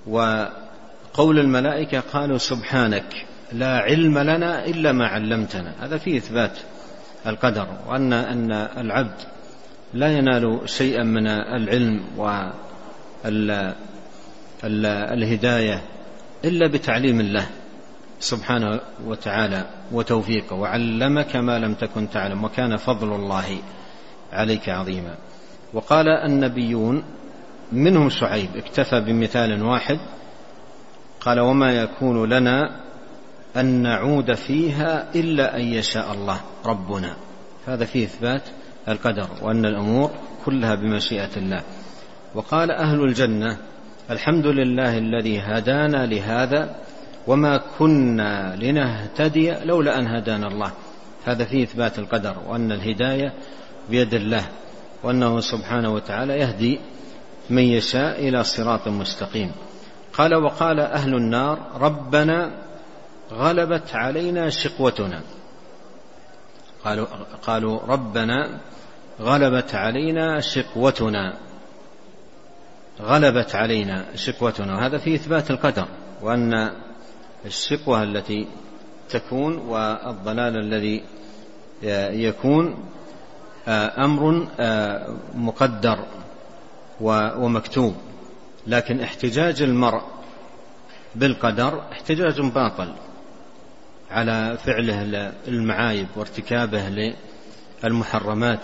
وقول 0.07 1.39
الملائكة 1.39 2.01
قالوا 2.01 2.39
سبحانك 2.39 3.27
لا 3.53 3.79
علم 3.79 4.19
لنا 4.19 4.67
إلا 4.67 4.93
ما 4.93 5.07
علمتنا. 5.07 5.73
هذا 5.81 5.99
فيه 5.99 6.19
إثبات 6.19 6.59
القدر 7.27 7.67
وأن 7.89 8.13
أن 8.13 8.53
العبد 8.53 9.21
لا 9.95 10.19
ينال 10.19 10.61
شيئا 10.67 11.03
من 11.03 11.27
العلم 11.27 12.01
والهداية 14.65 15.83
إلا 16.45 16.67
بتعليم 16.67 17.21
الله 17.21 17.47
سبحانه 18.21 18.81
وتعالى 19.07 19.67
وتوفيقه. 19.93 20.57
وعلمك 20.57 21.37
ما 21.37 21.59
لم 21.59 21.75
تكن 21.75 22.11
تعلم 22.11 22.45
وكان 22.45 22.77
فضل 22.77 23.13
الله 23.15 23.59
عليك 24.33 24.69
عظيما. 24.69 25.15
وقال 25.73 26.09
النبيون 26.09 27.05
منهم 27.73 28.09
شعيب 28.09 28.49
اكتفى 28.57 29.01
بمثال 29.01 29.63
واحد 29.63 29.99
قال 31.21 31.41
وما 31.41 31.73
يكون 31.73 32.29
لنا 32.29 32.81
أن 33.57 33.83
نعود 33.83 34.35
فيها 34.35 35.15
إلا 35.15 35.57
أن 35.57 35.61
يشاء 35.61 36.13
الله 36.13 36.41
ربنا. 36.67 37.17
هذا 37.67 37.85
فيه 37.85 38.05
إثبات 38.05 38.43
القدر 38.89 39.29
وأن 39.43 39.67
الأمور 39.67 40.11
كلها 40.45 40.75
بمشيئة 40.75 41.37
الله. 41.37 41.63
وقال 42.35 42.71
أهل 42.71 43.05
الجنة 43.05 43.59
الحمد 44.11 44.47
لله 44.47 44.99
الذي 44.99 45.41
هدانا 45.41 46.07
لهذا 46.07 46.77
وما 47.27 47.61
كنا 47.79 48.57
لنهتدي 48.57 49.51
لولا 49.65 49.99
أن 49.99 50.07
هدانا 50.07 50.49
الله. 50.49 50.73
هذا 51.25 51.45
فيه 51.45 51.65
إثبات 51.65 51.99
القدر 51.99 52.37
وأن 52.49 52.73
الهداية 52.73 53.33
بيد 53.91 54.15
الله 54.15 54.49
وأنه 55.03 55.41
سبحانه 55.41 55.95
وتعالى 55.95 56.39
يهدي 56.39 56.81
من 57.53 57.63
يشاء 57.63 58.29
إلى 58.29 58.45
صراط 58.45 58.89
مستقيم. 58.89 59.53
قال 60.13 60.35
وقال 60.35 60.81
أهل 60.81 61.15
النار 61.15 61.59
ربنا 61.75 62.51
غلبت 63.33 63.95
علينا 63.95 64.51
شقوتنا. 64.51 65.21
قالوا 66.85 67.07
قالوا 67.43 67.81
ربنا 67.81 68.61
غلبت 69.21 69.75
علينا 69.75 70.41
شقوتنا. 70.41 71.35
غلبت 73.01 73.55
علينا 73.55 74.05
شقوتنا. 74.15 74.77
وهذا 74.77 74.99
في 74.99 75.15
إثبات 75.15 75.51
القدر 75.51 75.87
وأن 76.23 76.71
الشقوة 77.47 78.03
التي 78.03 78.49
تكون 79.09 79.57
والضلال 79.59 80.57
الذي 80.57 81.05
يكون 82.27 82.85
أمر 83.99 84.49
مقدر. 85.35 85.99
ومكتوب. 87.03 87.95
لكن 88.67 89.01
احتجاج 89.01 89.63
المرء 89.63 90.03
بالقدر 91.15 91.83
احتجاج 91.93 92.41
باطل 92.41 92.93
على 94.11 94.59
فعله 94.65 95.33
المعايب 95.49 96.07
وارتكابه 96.17 97.15
للمحرمات. 97.85 98.61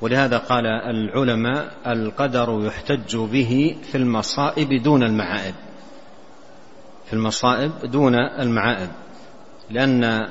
ولهذا 0.00 0.38
قال 0.38 0.66
العلماء 0.66 1.74
القدر 1.86 2.66
يحتج 2.66 3.16
به 3.16 3.76
في 3.92 3.98
المصائب 3.98 4.82
دون 4.82 5.02
المعائب. 5.02 5.54
في 7.06 7.12
المصائب 7.12 7.72
دون 7.84 8.14
المعائب. 8.14 8.90
لأن 9.70 10.28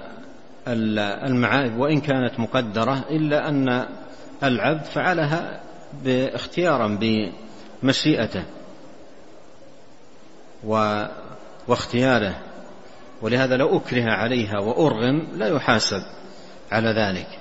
المعائب 1.27 1.77
وإن 1.77 2.01
كانت 2.01 2.39
مقدرة 2.39 3.03
إلا 3.09 3.49
أن 3.49 3.85
العبد 4.43 4.83
فعلها 4.85 5.66
باختيارا 6.03 6.99
بمشيئته 7.83 8.43
واختياره. 11.67 12.39
ولهذا 13.21 13.57
لو 13.57 13.77
أكره 13.77 14.03
عليها 14.03 14.59
وأرغم 14.59 15.27
لا 15.33 15.47
يحاسب 15.47 16.01
على 16.71 16.89
ذلك. 16.89 17.39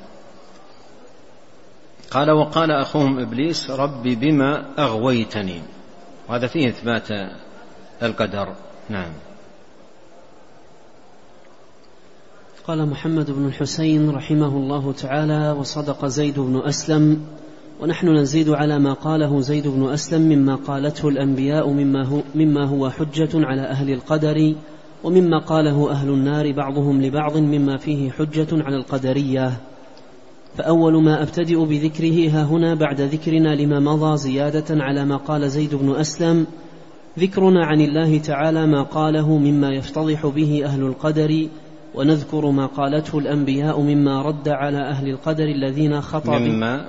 قال 2.11 2.31
وقال 2.31 2.71
أخوهم 2.71 3.19
إبليس 3.19 3.71
رب 3.71 4.03
بما 4.03 4.75
أغويتني. 4.79 5.63
وهذا 6.29 6.47
فيه 6.47 6.69
إثبات 6.69 7.09
القدر. 8.03 8.55
نعم. 8.89 9.13
قال 12.67 12.89
محمد 12.89 13.31
بن 13.31 13.47
الحسين 13.47 14.11
رحمه 14.11 14.49
الله 14.49 14.93
تعالى 14.93 15.51
وصدق 15.51 16.07
زيد 16.07 16.39
بن 16.39 16.63
أسلم 16.69 17.27
ونحن 17.81 18.09
نزيد 18.09 18.49
على 18.49 18.79
ما 18.79 18.93
قاله 18.93 19.41
زيد 19.41 19.69
بن 19.69 19.89
أسلم 19.89 20.23
مما 20.23 20.55
قالته 20.55 21.09
الأنبياء 21.09 21.71
مما 21.71 22.07
هو, 22.07 22.21
مما 22.35 22.65
هو 22.65 22.91
حجة 22.91 23.29
على 23.35 23.63
أهل 23.63 23.93
القدر 23.93 24.55
ومما 25.05 25.39
قاله 25.39 25.91
أهل 25.91 26.09
النار 26.09 26.53
بعضهم 26.53 27.03
لبعض 27.03 27.37
مما 27.37 27.77
فيه 27.77 28.11
حجة 28.11 28.47
على 28.53 28.77
القدرية. 28.77 29.53
فأول 30.57 31.03
ما 31.03 31.23
أبتدئ 31.23 31.65
بذكره 31.65 32.31
ها 32.31 32.45
هنا 32.45 32.75
بعد 32.75 33.01
ذكرنا 33.01 33.55
لما 33.55 33.81
مضى 33.81 34.17
زيادة 34.17 34.83
على 34.83 35.05
ما 35.05 35.17
قال 35.17 35.51
زيد 35.51 35.75
بن 35.75 35.91
أسلم 35.91 36.47
ذكرنا 37.19 37.67
عن 37.67 37.81
الله 37.81 38.19
تعالى 38.19 38.67
ما 38.67 38.83
قاله 38.83 39.39
مما 39.39 39.71
يفتضح 39.71 40.27
به 40.27 40.63
أهل 40.65 40.83
القدر 40.83 41.49
ونذكر 41.95 42.51
ما 42.51 42.67
قالته 42.67 43.19
الأنبياء 43.19 43.81
مما 43.81 44.23
رد 44.23 44.49
على 44.49 44.79
أهل 44.79 45.09
القدر 45.09 45.45
الذين 45.45 46.01
خطأ 46.01 46.39
مما 46.39 46.87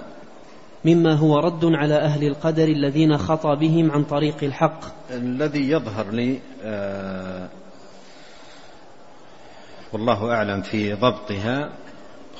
مما 0.88 1.14
هو 1.14 1.40
رد 1.40 1.66
على 1.66 1.96
أهل 1.96 2.28
القدر 2.28 2.68
الذين 2.68 3.18
خطى 3.18 3.56
بهم 3.56 3.92
عن 3.92 4.04
طريق 4.04 4.44
الحق. 4.44 4.80
الذي 5.12 5.70
يظهر 5.70 6.12
لي 6.12 6.40
آه 6.64 7.50
والله 9.94 10.34
أعلم 10.34 10.62
في 10.62 10.94
ضبطها 10.94 11.70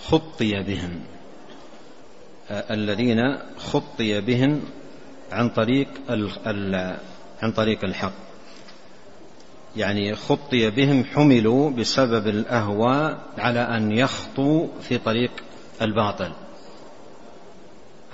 خطي 0.08 0.64
بهم. 0.64 1.00
آه 2.52 2.74
الذين 2.74 3.38
خطي 3.58 4.22
بهم 4.22 4.62
عن 5.32 5.50
طريق 5.50 5.88
عن 7.42 7.52
طريق 7.56 7.84
الحق. 7.84 8.14
يعني 9.78 10.16
خطي 10.16 10.70
بهم 10.70 11.04
حملوا 11.04 11.70
بسبب 11.70 12.28
الأهواء 12.28 13.18
على 13.38 13.60
أن 13.60 13.92
يخطوا 13.92 14.68
في 14.82 14.98
طريق 14.98 15.32
الباطل. 15.82 16.32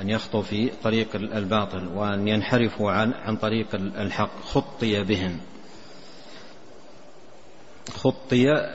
أن 0.03 0.09
يخطوا 0.09 0.41
في 0.41 0.71
طريق 0.83 1.15
الباطل 1.15 1.87
وأن 1.87 2.27
ينحرفوا 2.27 2.91
عن 2.91 3.13
عن 3.13 3.35
طريق 3.35 3.75
الحق. 3.75 4.41
خطي 4.45 5.03
بهم 5.03 5.37
خطي 7.93 8.71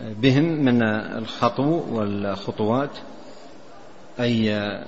بهم 0.00 0.44
من 0.44 0.82
الخطو 1.18 1.82
والخطوات. 1.90 2.90
أي 4.20 4.84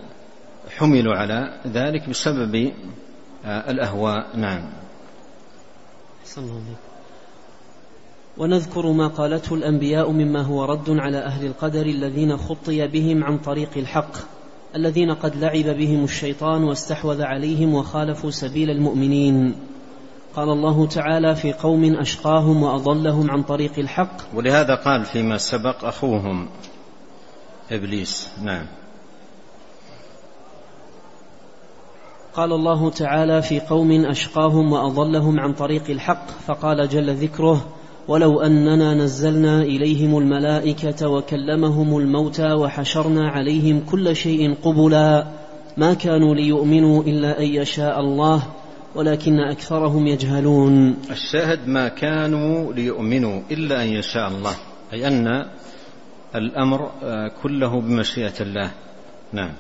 حملوا 0.77 1.15
على 1.15 1.61
ذلك 1.67 2.09
بسبب 2.09 2.73
الأهواء. 3.45 4.37
نعم. 4.37 4.71
ونذكر 8.39 8.93
ما 8.93 9.09
قالته 9.09 9.55
الأنبياء 9.55 10.11
مما 10.11 10.43
هو 10.43 10.65
رد 10.65 10.91
على 10.91 11.19
أهل 11.19 11.47
القدر 11.47 11.87
الذين 11.87 12.37
خطي 12.37 12.87
بهم 12.87 13.25
عن 13.25 13.39
طريق 13.39 13.71
الحق. 13.77 14.36
الذين 14.77 15.15
قد 15.15 15.37
لعب 15.37 15.77
بهم 15.77 16.05
الشيطان 16.05 16.65
واستحوذ 16.65 17.23
عليهم 17.23 17.75
وخالفوا 17.75 18.31
سبيل 18.31 18.71
المؤمنين. 18.71 19.55
قال 20.35 20.49
الله 20.49 20.87
تعالى 20.87 21.37
في 21.37 21.53
قوم 21.53 21.85
أشقاهم 21.85 22.63
وأضلهم 22.63 23.31
عن 23.31 23.43
طريق 23.43 23.79
الحق. 23.79 24.17
ولهذا 24.35 24.75
قال 24.75 25.05
فيما 25.05 25.39
سبق 25.39 25.85
أخوهم 25.85 26.49
إبليس. 27.71 28.29
نعم. 28.43 28.67
قال 32.35 32.53
الله 32.53 32.91
تعالى 32.91 33.43
في 33.43 33.61
قوم 33.61 34.05
أشقاهم 34.05 34.73
وأضلهم 34.73 35.41
عن 35.41 35.53
طريق 35.53 35.91
الحق. 35.91 36.27
فقال 36.47 36.89
جل 36.89 37.15
ذكره 37.15 37.76
ولو 38.09 38.41
أننا 38.41 38.95
نزلنا 38.95 39.63
إليهم 39.63 40.19
الملائكة 40.19 41.09
وكلمهم 41.09 41.99
الموتى 41.99 42.53
وحشرنا 42.53 43.31
عليهم 43.31 43.81
كل 43.91 44.17
شيء 44.17 44.55
قبلا 44.55 45.27
ما 45.77 45.95
كانوا 45.95 46.35
ليؤمنوا 46.35 47.03
إلا 47.03 47.41
أن 47.41 47.45
يشاء 47.45 48.01
الله 48.01 48.43
ولكن 48.95 49.41
أكثرهم 49.41 50.07
يجهلون. 50.07 50.97
الشاهد 51.11 51.69
ما 51.69 51.89
كانوا 51.89 52.73
ليؤمنوا 52.73 53.41
إلا 53.51 53.83
أن 53.83 53.89
يشاء 53.89 54.29
الله 54.29 54.55
أي 54.93 55.09
أن 55.09 55.47
الأمر 56.35 56.91
كله 57.43 57.81
بمشيئة 57.81 58.41
الله. 58.41 58.71
نعم. 59.33 59.53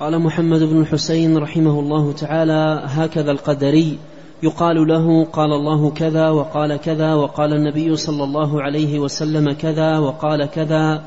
قال 0.00 0.18
محمد 0.18 0.62
بن 0.62 0.80
الحسين 0.80 1.38
رحمه 1.38 1.80
الله 1.80 2.12
تعالى 2.12 2.82
هكذا 2.84 3.30
القدري 3.30 3.98
يقال 4.42 4.88
له 4.88 5.24
قال 5.24 5.52
الله 5.52 5.90
كذا 5.90 6.28
وقال 6.28 6.76
كذا 6.76 7.14
وقال 7.14 7.52
النبي 7.52 7.96
صلى 7.96 8.24
الله 8.24 8.62
عليه 8.62 8.98
وسلم 8.98 9.52
كذا 9.52 9.98
وقال 9.98 10.46
كذا 10.46 11.04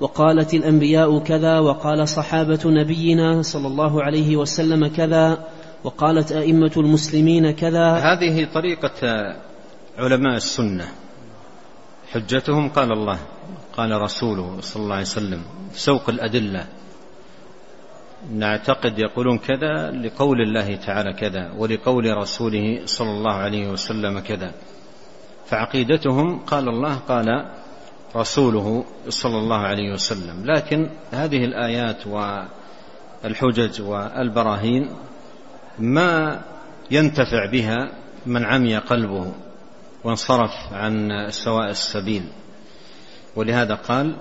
وقالت 0.00 0.54
الأنبياء 0.54 1.18
كذا 1.18 1.58
وقال 1.58 2.08
صحابة 2.08 2.60
نبينا 2.64 3.42
صلى 3.42 3.66
الله 3.66 4.02
عليه 4.02 4.36
وسلم 4.36 4.86
كذا 4.86 5.38
وقالت 5.84 6.32
أئمة 6.32 6.72
المسلمين 6.76 7.50
كذا. 7.50 7.94
هذه 7.94 8.48
طريقة 8.54 9.00
علماء 9.98 10.36
السنة. 10.36 10.88
حجتهم 12.12 12.68
قال 12.68 12.92
الله 12.92 13.18
قال 13.76 14.02
رسوله 14.02 14.60
صلى 14.60 14.82
الله 14.82 14.94
عليه 14.94 15.06
وسلم 15.06 15.42
سوق 15.72 16.08
الأدلة. 16.08 16.77
نعتقد 18.32 18.98
يقولون 18.98 19.38
كذا 19.38 19.90
لقول 19.90 20.40
الله 20.40 20.76
تعالى 20.76 21.12
كذا 21.12 21.52
ولقول 21.56 22.16
رسوله 22.16 22.80
صلى 22.84 23.10
الله 23.10 23.32
عليه 23.32 23.68
وسلم 23.68 24.18
كذا. 24.18 24.52
فعقيدتهم 25.46 26.38
قال 26.38 26.68
الله 26.68 26.94
قال 26.94 27.50
رسوله 28.16 28.84
صلى 29.08 29.38
الله 29.38 29.56
عليه 29.56 29.92
وسلم. 29.92 30.44
لكن 30.44 30.90
هذه 31.10 31.44
الآيات 31.44 32.06
والحجج 32.06 33.82
والبراهين 33.82 34.90
ما 35.78 36.40
ينتفع 36.90 37.46
بها 37.52 37.92
من 38.26 38.44
عمي 38.44 38.76
قلبه 38.76 39.32
وانصرف 40.04 40.72
عن 40.72 41.26
سواء 41.30 41.70
السبيل. 41.70 42.22
ولهذا 43.36 43.74
قال 43.74 44.16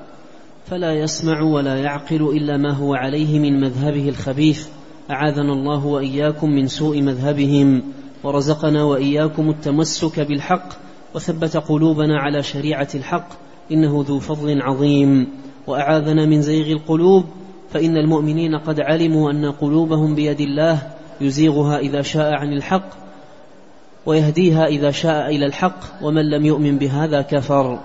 فلا 0.69 0.93
يسمع 0.93 1.41
ولا 1.41 1.75
يعقل 1.75 2.21
إلا 2.37 2.57
ما 2.57 2.73
هو 2.73 2.93
عليه 2.93 3.39
من 3.39 3.59
مذهبه 3.59 4.09
الخبيث. 4.09 4.67
أعاذنا 5.11 5.53
الله 5.53 5.85
وإياكم 5.85 6.49
من 6.49 6.67
سوء 6.67 7.01
مذهبهم 7.01 7.83
ورزقنا 8.23 8.83
وإياكم 8.83 9.49
التمسك 9.49 10.19
بالحق 10.19 10.69
وثبت 11.15 11.57
قلوبنا 11.57 12.19
على 12.19 12.43
شريعة 12.43 12.87
الحق 12.95 13.27
إنه 13.71 14.05
ذو 14.07 14.19
فضل 14.19 14.61
عظيم. 14.61 15.27
وأعاذنا 15.67 16.25
من 16.25 16.41
زيغ 16.41 16.71
القلوب 16.71 17.25
فإن 17.69 17.97
المؤمنين 17.97 18.55
قد 18.55 18.79
علموا 18.79 19.31
أن 19.31 19.51
قلوبهم 19.51 20.15
بيد 20.15 20.41
الله 20.41 20.81
يزيغها 21.21 21.79
إذا 21.79 22.01
شاء 22.01 22.33
عن 22.33 22.53
الحق 22.53 22.89
ويهديها 24.05 24.65
إذا 24.65 24.91
شاء 24.91 25.35
إلى 25.35 25.45
الحق 25.45 25.79
ومن 26.03 26.29
لم 26.29 26.45
يؤمن 26.45 26.77
بهذا 26.77 27.21
كفر. 27.21 27.79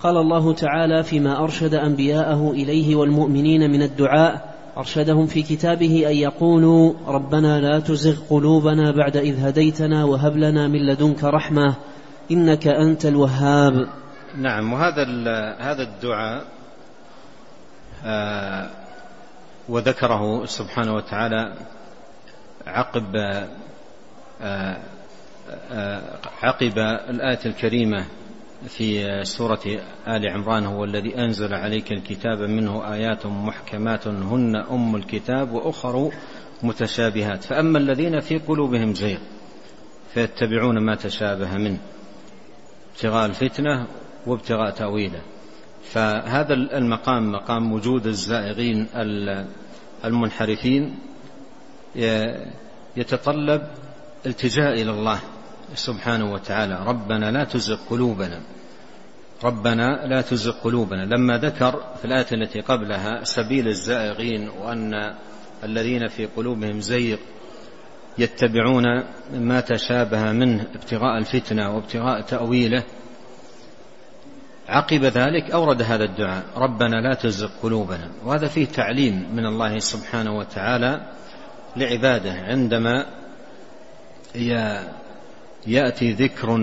قال 0.00 0.16
الله 0.16 0.54
تعالى 0.54 1.02
فيما 1.02 1.38
أرشد 1.38 1.74
أنبياءه 1.74 2.50
إليه 2.50 2.96
والمؤمنين 2.96 3.70
من 3.70 3.82
الدعاء 3.82 4.54
أرشدهم 4.76 5.26
في 5.26 5.42
كتابه 5.42 6.10
أن 6.10 6.16
يقولوا 6.16 6.94
ربنا 7.06 7.60
لا 7.60 7.80
تزغ 7.80 8.20
قلوبنا 8.30 8.90
بعد 8.90 9.16
إذ 9.16 9.46
هديتنا 9.46 10.04
وهب 10.04 10.36
لنا 10.36 10.68
من 10.68 10.86
لدنك 10.86 11.24
رحمة 11.24 11.74
إنك 12.30 12.66
أنت 12.66 13.06
الوهاب. 13.06 13.88
نعم 14.36 14.72
وهذا 14.72 15.04
هذا 15.58 15.82
الدعاء 15.82 16.44
آه 18.04 18.68
وذكره 19.68 20.44
سبحانه 20.44 20.94
وتعالى 20.94 21.52
عقب 22.66 23.16
آه 24.42 24.76
آه 25.72 26.02
عقب 26.42 26.78
الآية 27.08 27.38
الكريمة 27.46 28.04
في 28.68 29.20
سورة 29.24 29.60
آل 30.08 30.28
عمران 30.28 30.66
هو 30.66 30.84
الذي 30.84 31.18
أنزل 31.18 31.54
عليك 31.54 31.92
الكتاب 31.92 32.40
منه 32.42 32.92
آيات 32.94 33.26
محكمات 33.26 34.06
هن 34.06 34.56
أم 34.56 34.96
الكتاب 34.96 35.52
وأخر 35.52 36.10
متشابهات. 36.62 37.44
فأما 37.44 37.78
الذين 37.78 38.20
في 38.20 38.38
قلوبهم 38.38 38.94
زيغ 38.94 39.18
فيتبعون 40.14 40.78
ما 40.78 40.94
تشابه 40.94 41.56
منه 41.56 41.78
ابتغاء 42.94 43.26
الفتنة 43.26 43.86
وابتغاء 44.26 44.70
تأويله. 44.70 45.20
فهذا 45.82 46.54
المقام 46.54 47.32
مقام 47.32 47.72
وجود 47.72 48.06
الزائغين 48.06 48.86
المنحرفين 50.04 50.98
يتطلب 52.96 53.62
التجاء 54.26 54.72
إلى 54.72 54.90
الله. 54.90 55.20
سبحانه 55.74 56.32
وتعالى 56.32 56.84
ربنا 56.86 57.30
لا 57.30 57.44
تزغ 57.44 57.78
قلوبنا 57.90 58.40
ربنا 59.44 60.06
لا 60.06 60.20
تزغ 60.20 60.52
قلوبنا. 60.52 61.04
لما 61.04 61.38
ذكر 61.38 61.84
في 61.98 62.04
الآية 62.04 62.26
التي 62.32 62.60
قبلها 62.60 63.24
سبيل 63.24 63.68
الزائغين 63.68 64.48
وأن 64.48 65.14
الذين 65.64 66.08
في 66.08 66.26
قلوبهم 66.26 66.80
زيغ 66.80 67.16
يتبعون 68.18 68.84
ما 69.32 69.60
تشابه 69.60 70.32
منه 70.32 70.66
ابتغاء 70.74 71.18
الفتنة 71.18 71.76
وابتغاء 71.76 72.20
تأويله 72.20 72.84
عقب 74.68 75.04
ذلك 75.04 75.50
أورد 75.50 75.82
هذا 75.82 76.04
الدعاء 76.04 76.44
ربنا 76.56 76.96
لا 76.96 77.14
تزغ 77.14 77.50
قلوبنا. 77.62 78.10
وهذا 78.24 78.46
فيه 78.46 78.66
تعليم 78.66 79.28
من 79.32 79.46
الله 79.46 79.78
سبحانه 79.78 80.38
وتعالى 80.38 81.00
لعباده 81.76 82.32
عندما 82.32 83.06
يأتي 85.66 86.12
ذكر 86.12 86.56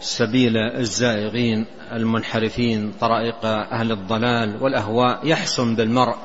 سبيل 0.00 0.56
الزائغين 0.56 1.66
المنحرفين 1.92 2.92
طرائق 3.00 3.44
أهل 3.44 3.92
الضلال 3.92 4.62
والأهواء 4.62 5.26
يحسن 5.26 5.74
بالمرء 5.74 6.16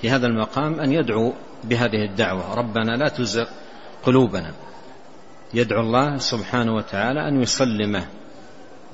في 0.00 0.10
هذا 0.10 0.26
المقام 0.26 0.80
أن 0.80 0.92
يدعو 0.92 1.32
بهذه 1.64 2.04
الدعوة. 2.04 2.54
ربنا 2.54 2.96
لا 2.96 3.08
تزغ 3.08 3.46
قلوبنا. 4.02 4.52
يدعو 5.54 5.80
الله 5.80 6.18
سبحانه 6.18 6.74
وتعالى 6.74 7.28
أن 7.28 7.42
يسلمه 7.42 8.06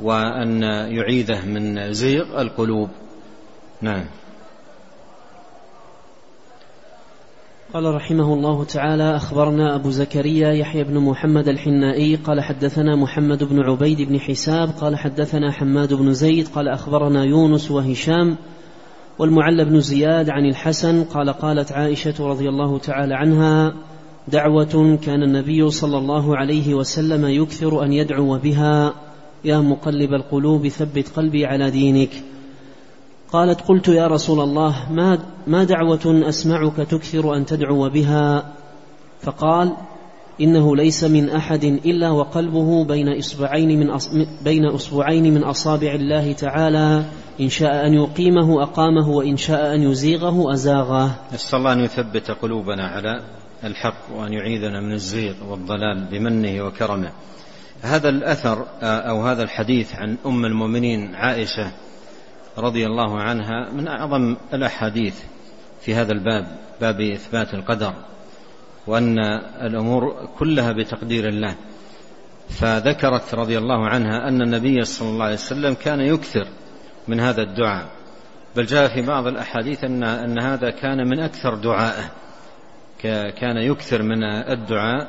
وأن 0.00 0.62
يعيذه 0.92 1.46
من 1.46 1.92
زيغ 1.92 2.40
القلوب. 2.40 2.90
نعم. 3.80 4.04
قال 7.74 7.94
رحمه 7.94 8.34
الله 8.34 8.64
تعالى 8.64 9.16
أخبرنا 9.16 9.74
أبو 9.74 9.90
زكريا 9.90 10.52
يحيى 10.52 10.84
بن 10.84 10.98
محمد 10.98 11.48
الحنائي 11.48 12.16
قال 12.16 12.40
حدثنا 12.40 12.96
محمد 12.96 13.44
بن 13.44 13.60
عبيد 13.60 14.02
بن 14.02 14.20
حساب 14.20 14.68
قال 14.80 14.96
حدثنا 14.96 15.52
حماد 15.52 15.94
بن 15.94 16.12
زيد 16.12 16.48
قال 16.48 16.68
أخبرنا 16.68 17.24
يونس 17.24 17.70
وهشام 17.70 18.36
والمعلى 19.18 19.64
بن 19.64 19.80
زياد 19.80 20.30
عن 20.30 20.46
الحسن 20.46 21.04
قال 21.04 21.30
قالت 21.30 21.72
عائشة 21.72 22.14
رضي 22.20 22.48
الله 22.48 22.78
تعالى 22.78 23.14
عنها 23.14 23.74
دعوة 24.28 24.98
كان 25.02 25.22
النبي 25.22 25.70
صلى 25.70 25.98
الله 25.98 26.36
عليه 26.36 26.74
وسلم 26.74 27.26
يكثر 27.26 27.84
أن 27.84 27.92
يدعو 27.92 28.38
بها. 28.38 28.94
يا 29.44 29.58
مقلب 29.58 30.14
القلوب 30.14 30.68
ثبت 30.68 31.08
قلبي 31.08 31.46
على 31.46 31.70
دينك. 31.70 32.10
قالت 33.32 33.60
قلت 33.60 33.88
يا 33.88 34.06
رسول 34.06 34.40
الله 34.40 34.92
ما 34.92 35.18
ما 35.46 35.64
دعوة 35.64 36.28
أسمعك 36.28 36.76
تكثر 36.76 37.36
أن 37.36 37.46
تدعو 37.46 37.88
بها 37.88 38.52
فقال 39.20 39.72
إنه 40.40 40.76
ليس 40.76 41.04
من 41.04 41.30
أحد 41.30 41.64
إلا 41.64 42.10
وقلبه 42.10 42.84
بين 42.84 43.18
إصبعين 43.18 43.80
من. 43.80 43.98
بين 44.44 44.64
أصبعين 44.66 45.34
من 45.34 45.42
أصابع 45.44 45.94
الله 45.94 46.32
تعالى 46.32 47.04
إن 47.40 47.48
شاء 47.48 47.86
أن 47.86 47.94
يقيمه 47.94 48.62
أقامه 48.62 49.08
وإن 49.08 49.36
شاء 49.36 49.74
أن 49.74 49.82
يزيغه 49.82 50.52
أزاغه 50.52 51.14
نسأل 51.34 51.58
الله 51.58 51.72
أن 51.72 51.80
يثبت 51.80 52.30
قلوبنا 52.30 52.86
على 52.86 53.22
الحق 53.64 54.16
وأن 54.16 54.32
يعيذنا 54.32 54.80
من 54.80 54.92
الزيغ 54.92 55.34
والضلال 55.50 56.04
بمنه 56.10 56.66
وكرمه 56.66 57.12
هذا 57.82 58.08
الأثر 58.08 58.66
أو 58.82 59.22
هذا 59.22 59.42
الحديث 59.42 59.94
عن 59.94 60.16
أم 60.26 60.44
المؤمنين 60.44 61.14
عائشة 61.14 61.72
رضي 62.58 62.86
الله 62.86 63.20
عنها 63.20 63.70
من 63.72 63.88
أعظم 63.88 64.36
الأحاديث 64.54 65.22
في 65.80 65.94
هذا 65.94 66.12
الباب 66.12 66.46
باب 66.80 67.00
إثبات 67.00 67.54
القدر 67.54 67.94
وأن 68.86 69.18
الأمور 69.62 70.28
كلها 70.38 70.72
بتقدير 70.72 71.28
الله. 71.28 71.54
فذكرت 72.48 73.34
رضي 73.34 73.58
الله 73.58 73.88
عنها 73.88 74.28
أن 74.28 74.42
النبي 74.42 74.84
صلى 74.84 75.08
الله 75.08 75.24
عليه 75.24 75.34
وسلم 75.34 75.74
كان 75.74 76.00
يكثر 76.00 76.46
من 77.08 77.20
هذا 77.20 77.42
الدعاء. 77.42 77.86
بل 78.56 78.66
جاء 78.66 78.88
في 78.88 79.02
بعض 79.02 79.26
الأحاديث 79.26 79.84
أن, 79.84 80.02
أن 80.02 80.42
هذا 80.42 80.70
كان 80.70 81.08
من 81.08 81.20
أكثر 81.20 81.54
دعائه 81.54 82.10
كان 83.40 83.56
يكثر 83.56 84.02
من 84.02 84.24
الدعاء 84.24 85.08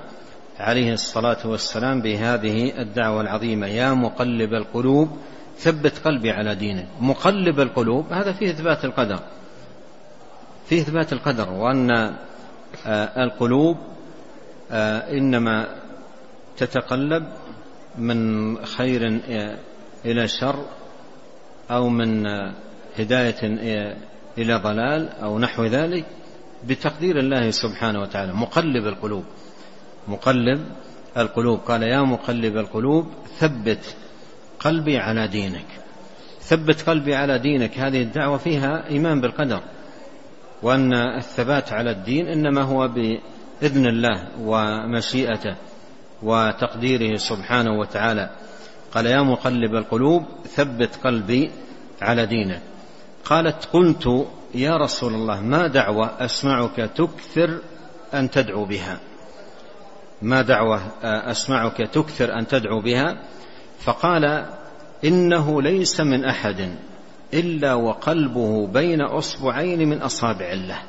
عليه 0.60 0.94
الصلاة 0.94 1.48
والسلام 1.48 2.02
بهذه 2.02 2.82
الدعوة 2.82 3.22
العظيمة. 3.22 3.68
يا 3.68 3.94
مقلب 3.94 4.54
القلوب 4.54 5.18
ثبت 5.58 5.98
قلبي 6.06 6.32
على 6.32 6.56
دينك 6.56 6.88
مقلب 7.02 7.60
القلوب 7.60 8.14
هذا 8.14 8.32
فيه 8.32 8.50
إثبات 8.50 8.86
القدر. 8.86 9.20
فيه 10.70 10.82
إثبات 10.82 11.14
القدر 11.14 11.50
وأن 11.50 11.92
آه، 12.86 13.24
القلوب 13.24 13.78
آه، 14.72 15.12
إنما 15.12 15.76
تتقلب 16.58 17.28
من 17.98 18.58
خير 18.66 19.22
إلى 20.06 20.28
شر 20.28 20.66
أو 21.72 21.90
من 21.90 22.26
هداية 23.00 23.44
إلى 24.38 24.56
ضلال 24.56 25.10
أو 25.10 25.40
نحو 25.40 25.66
ذلك 25.66 26.06
بتقدير 26.68 27.20
الله 27.20 27.52
سبحانه 27.52 28.02
وتعالى. 28.02 28.34
مقلب 28.34 28.88
القلوب 28.88 29.24
مقلب 30.08 30.66
القلوب. 31.18 31.60
قال 31.60 31.84
يا 31.84 32.02
مقلب 32.02 32.58
القلوب 32.58 33.08
ثبت 33.38 33.96
قلبي 34.60 34.98
على 34.98 35.28
دينك. 35.28 35.66
ثبت 36.42 36.82
قلبي 36.90 37.16
على 37.16 37.40
دينك. 37.40 37.78
هذه 37.78 38.02
الدعوة 38.02 38.38
فيها 38.38 38.90
إيمان 38.90 39.22
بالقدر 39.22 39.62
وأن 40.64 40.94
الثبات 40.94 41.74
على 41.74 41.92
الدين 41.92 42.28
إنما 42.28 42.62
هو 42.62 42.88
بإذن 42.88 43.86
الله 43.86 44.28
ومشيئته 44.40 45.56
وتقديره 46.24 47.16
سبحانه 47.16 47.80
وتعالى. 47.80 48.30
قال 48.94 49.06
يا 49.06 49.22
مقلب 49.22 49.76
القلوب 49.76 50.24
ثبت 50.46 50.96
قلبي 51.04 51.52
على 52.02 52.26
دينك. 52.26 52.62
قالت 53.26 53.66
قلت 53.74 54.28
يا 54.56 54.78
رسول 54.78 55.14
الله 55.14 55.42
ما 55.42 55.68
دعوة 55.68 56.26
أسمعك 56.26 56.76
تكثر 56.76 57.60
أن 58.14 58.30
تدعو 58.30 58.66
بها؟ 58.66 59.00
ما 60.22 60.42
دعوة 60.42 60.82
أسمعك 61.04 61.78
تكثر 61.78 62.40
أن 62.40 62.48
تدعو 62.48 62.82
بها؟ 62.82 63.18
فقال 63.80 64.46
إنه 65.06 65.62
ليس 65.62 66.00
من 66.00 66.26
أحد 66.26 66.76
إلا 67.34 67.74
وقلبه 67.74 68.68
بين 68.68 69.02
أصبعين 69.02 69.90
من 69.90 70.02
أصابع 70.02 70.52
الله. 70.52 70.80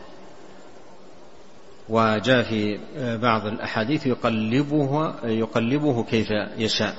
وجاء 1.88 2.42
في 2.42 2.78
بعض 3.22 3.46
الأحاديث 3.46 4.06
يقلبه 4.06 5.14
يقلبه 5.24 6.04
كيف 6.04 6.28
يشاء. 6.58 6.94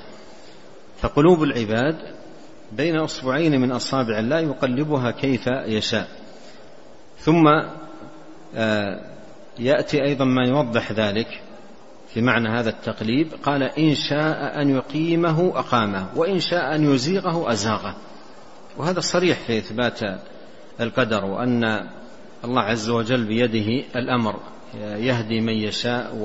فقلوب 1.02 1.44
العباد 1.44 1.96
بين 2.72 2.96
أصبعين 2.96 3.62
من 3.62 3.72
أصابع 3.72 4.20
الله 4.20 4.40
يقلبها 4.40 5.12
كيف 5.12 5.48
يشاء. 5.48 6.08
ثم 7.20 7.48
آه، 8.56 9.02
يأتي 9.60 10.04
أيضا 10.04 10.26
ما 10.26 10.48
يوضح 10.48 10.92
ذلك. 10.92 11.42
في 12.14 12.22
معنى 12.22 12.50
هذا 12.50 12.70
التقليب 12.70 13.28
قال 13.44 13.64
إن 13.64 13.96
شاء 13.96 14.62
أن 14.62 14.70
يقيمه 14.70 15.60
أقامه 15.60 16.08
وإن 16.16 16.40
شاء 16.40 16.76
أن 16.76 16.94
يزيغه 16.94 17.52
أزاغه. 17.52 17.96
وهذا 18.78 19.00
صريح 19.00 19.40
في 19.48 19.58
إثبات 19.58 20.00
القدر 20.82 21.26
وأن 21.26 21.64
الله 22.46 22.62
عز 22.62 22.90
وجل 22.90 23.26
بيده 23.26 23.86
الأمر 23.96 24.36
يهدي 24.84 25.42
من 25.42 25.54
يشاء 25.54 26.16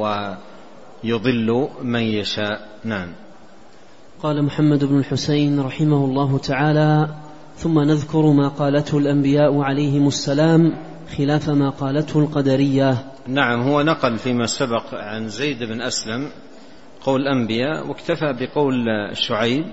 ويضل 1.04 1.68
من 1.82 2.02
يشاء. 2.02 2.68
نعم. 2.84 3.08
قال 4.22 4.42
محمد 4.42 4.84
بن 4.84 4.98
الحسين 4.98 5.60
رحمه 5.60 6.04
الله 6.04 6.38
تعالى 6.38 7.08
ثم 7.56 7.80
نذكر 7.80 8.26
ما 8.32 8.48
قالته 8.48 8.98
الأنبياء 8.98 9.60
عليهم 9.60 10.08
السلام 10.08 10.74
خلاف 11.16 11.50
ما 11.50 11.70
قالته 11.70 12.20
القدرية. 12.20 13.13
نعم 13.26 13.60
هو 13.60 13.82
نقل 13.82 14.18
فيما 14.18 14.46
سبق 14.46 14.94
عن 14.94 15.28
زيد 15.28 15.62
بن 15.62 15.80
أسلم 15.80 16.30
قول 17.00 17.20
الأنبياء 17.20 17.86
واكتفى 17.86 18.32
بقول 18.32 18.86
شعيب 19.12 19.64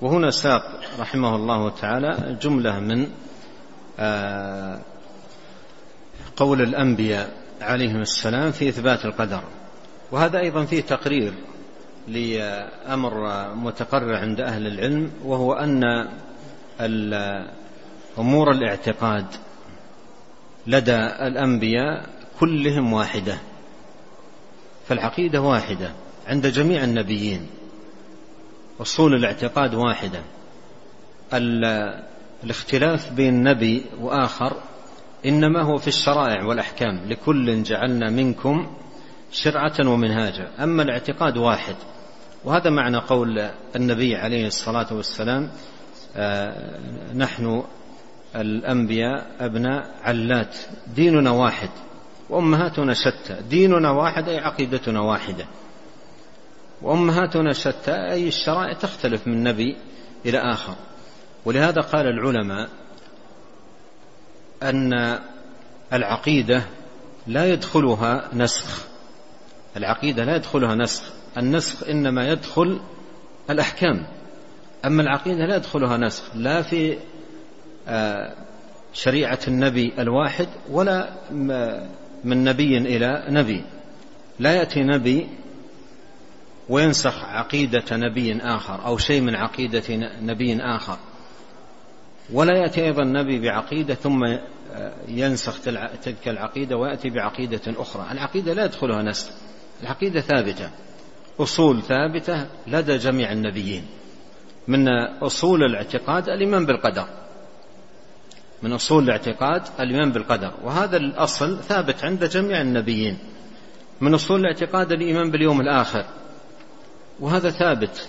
وهنا 0.00 0.30
ساق 0.30 0.80
رحمه 1.00 1.36
الله 1.36 1.70
تعالى 1.70 2.38
جملة 2.42 2.80
من 2.80 3.08
آه، 3.98 4.80
قول 6.36 6.62
الأنبياء 6.62 7.30
عليهم 7.60 8.00
السلام 8.00 8.52
في 8.52 8.68
إثبات 8.68 9.04
القدر. 9.04 9.42
وهذا 10.12 10.38
أيضا 10.38 10.64
فيه 10.64 10.80
تقرير 10.80 11.32
لأمر 12.08 13.14
متقرر 13.54 14.14
عند 14.14 14.40
أهل 14.40 14.66
العلم 14.66 15.10
وهو 15.24 15.52
أن 15.52 16.08
أمور 18.18 18.50
الاعتقاد 18.50 19.26
لدى 20.66 20.96
الأنبياء 21.06 22.06
كلهم 22.42 22.92
واحدة. 22.92 23.38
فالعقيدة 24.86 25.40
واحدة 25.40 25.92
عند 26.26 26.46
جميع 26.46 26.84
النبيين. 26.84 27.46
أصول 28.80 29.14
الاعتقاد 29.14 29.74
واحدة. 29.74 30.22
الاختلاف 32.44 33.12
بين 33.12 33.42
نبي 33.42 33.84
وآخر 34.00 34.62
إنما 35.26 35.62
هو 35.62 35.78
في 35.78 35.88
الشرائع 35.88 36.44
والأحكام. 36.44 37.00
لكل 37.08 37.62
جعلنا 37.62 38.10
منكم 38.10 38.76
شرعة 39.32 39.74
ومنهاجا. 39.86 40.48
أما 40.58 40.82
الاعتقاد 40.82 41.36
واحد. 41.36 41.76
وهذا 42.44 42.70
معنى 42.70 42.98
قول 42.98 43.50
النبي 43.76 44.16
عليه 44.16 44.46
الصلاة 44.46 44.94
والسلام 44.94 45.50
آه، 46.16 46.80
نحن 47.14 47.62
الأنبياء 48.36 49.26
أبناء 49.40 49.90
علات. 50.02 50.56
ديننا 50.94 51.30
واحد. 51.30 51.70
وأمهاتنا 52.32 52.94
شتى 52.94 53.36
ديننا 53.48 53.90
واحد 53.90 54.28
أي 54.28 54.38
عقيدتنا 54.38 55.00
واحدة. 55.00 55.46
وأمهاتنا 56.82 57.52
شتى 57.52 57.92
أي 58.10 58.28
الشرائع 58.28 58.72
تختلف 58.72 59.26
من 59.26 59.42
نبي 59.42 59.76
إلى 60.26 60.38
آخر. 60.38 60.74
ولهذا 61.44 61.80
قال 61.80 62.06
العلماء 62.06 62.68
أن 64.62 65.18
العقيدة 65.92 66.62
لا 67.26 67.52
يدخلها 67.52 68.28
نسخ. 68.34 68.86
العقيدة 69.76 70.24
لا 70.24 70.36
يدخلها 70.36 70.74
نسخ. 70.74 71.02
النسخ 71.38 71.88
إنما 71.88 72.28
يدخل 72.28 72.80
الأحكام. 73.50 74.06
أما 74.84 75.02
العقيدة 75.02 75.46
لا 75.46 75.56
يدخلها 75.56 75.96
نسخ 75.96 76.36
لا 76.36 76.62
في 76.62 76.98
آه، 77.88 78.34
شريعة 78.92 79.38
النبي 79.48 79.92
الواحد 79.98 80.48
ولا 80.70 81.12
من 82.24 82.44
نبي 82.44 82.78
إلى 82.78 83.26
نبي. 83.28 83.64
لا 84.38 84.54
يأتي 84.54 84.80
نبي 84.80 85.28
وينسخ 86.68 87.24
عقيدة 87.24 87.84
نبي 87.92 88.36
آخر 88.42 88.86
أو 88.86 88.98
شيء 88.98 89.20
من 89.20 89.34
عقيدة 89.34 89.82
نبي 90.22 90.56
آخر. 90.60 90.98
ولا 92.32 92.58
يأتي 92.58 92.84
أيضا 92.84 93.02
النبي 93.02 93.40
بعقيدة 93.40 93.94
ثم 93.94 94.20
ينسخ 95.08 95.60
تلك 96.02 96.28
العقيدة 96.28 96.76
ويأتي 96.76 97.10
بعقيدة 97.10 97.60
أخرى. 97.66 98.06
العقيدة 98.12 98.54
لا 98.54 98.64
يدخلها 98.64 99.02
نسخ. 99.02 99.30
العقيدة 99.82 100.20
ثابتة. 100.20 100.70
أصول 101.40 101.82
ثابتة 101.82 102.46
لدى 102.66 102.96
جميع 102.96 103.32
النبيين. 103.32 103.86
من 104.68 104.88
أصول 105.22 105.62
الاعتقاد 105.62 106.28
الإيمان 106.28 106.66
بالقدر. 106.66 107.06
من 108.62 108.72
أصول 108.72 109.04
الاعتقاد 109.04 109.62
الإيمان 109.80 110.12
بالقدر 110.12 110.52
وهذا 110.64 110.96
الأصل 110.96 111.58
ثابت 111.58 112.04
عند 112.04 112.24
جميع 112.24 112.60
النبيين. 112.60 113.18
من 114.00 114.14
أصول 114.14 114.40
الاعتقاد 114.40 114.92
الإيمان 114.92 115.30
باليوم 115.30 115.60
الآخر 115.60 116.04
وهذا 117.20 117.50
ثابت 117.50 118.08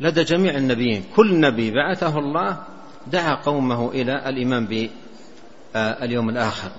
لدى 0.00 0.22
جميع 0.22 0.56
النبيين. 0.56 1.04
كل 1.16 1.40
نبي 1.40 1.70
بعثه 1.70 2.18
الله 2.18 2.62
دعا 3.06 3.34
قومه 3.34 3.90
إلى 3.90 4.28
الإيمان 4.28 4.66
باليوم 4.66 6.28
الآخر. 6.28 6.70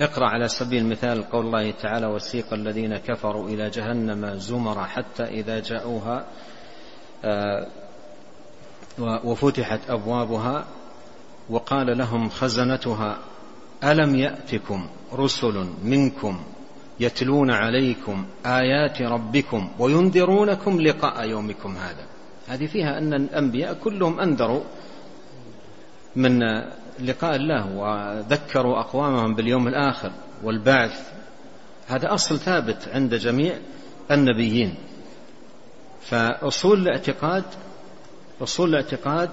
اقرأ 0.00 0.26
على 0.26 0.48
سبيل 0.48 0.82
المثال 0.82 1.30
قول 1.30 1.46
الله 1.46 1.70
تعالى 1.70 2.06
وسيق 2.06 2.52
الذين 2.52 2.96
كفروا 2.96 3.48
إلى 3.48 3.70
جهنم 3.70 4.34
زمرا 4.36 4.84
حتى 4.84 5.24
إذا 5.24 5.60
جاءوها 5.60 6.24
آه، 7.24 7.66
وفتحت 8.98 9.90
أبوابها 9.90 10.64
وقال 11.52 11.98
لهم 11.98 12.28
خزنتها 12.28 13.18
ألم 13.84 14.14
يأتكم 14.14 14.86
رسل 15.12 15.66
منكم 15.84 16.40
يتلون 17.00 17.50
عليكم 17.50 18.26
آيات 18.46 19.02
ربكم 19.02 19.70
وينذرونكم 19.78 20.80
لقاء 20.80 21.28
يومكم 21.28 21.76
هذا؟ 21.76 22.06
هذه 22.48 22.66
فيها 22.66 22.98
أن 22.98 23.14
الأنبياء 23.14 23.74
كلهم 23.74 24.20
أنذروا 24.20 24.62
من 26.16 26.38
لقاء 27.00 27.36
الله 27.36 27.76
وذكروا 27.76 28.80
أقوامهم 28.80 29.34
باليوم 29.34 29.68
الآخر 29.68 30.12
والبعث. 30.42 31.12
هذا 31.86 32.14
أصل 32.14 32.38
ثابت 32.38 32.88
عند 32.88 33.14
جميع 33.14 33.58
النبيين. 34.10 34.74
فأصول 36.02 36.78
الاعتقاد 36.78 37.44
أصول 38.42 38.68
الاعتقاد 38.68 39.30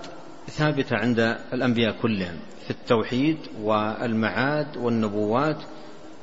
ثابتة 0.50 0.96
عند 0.96 1.20
الأنبياء 1.54 1.96
كلهم 2.02 2.36
في 2.66 2.72
التوحيد 2.72 3.38
والمعاد 3.62 4.78
والنبوات 4.78 5.58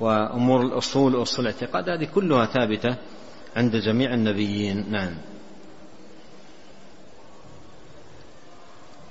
وأمور 0.00 0.62
الأصول 0.62 1.14
وأصول 1.14 1.46
الاعتقاد. 1.46 1.88
هذه 1.88 2.08
كلها 2.14 2.46
ثابتة 2.46 2.96
عند 3.56 3.76
جميع 3.76 4.14
النبيين. 4.14 4.84
نعم. 4.90 5.14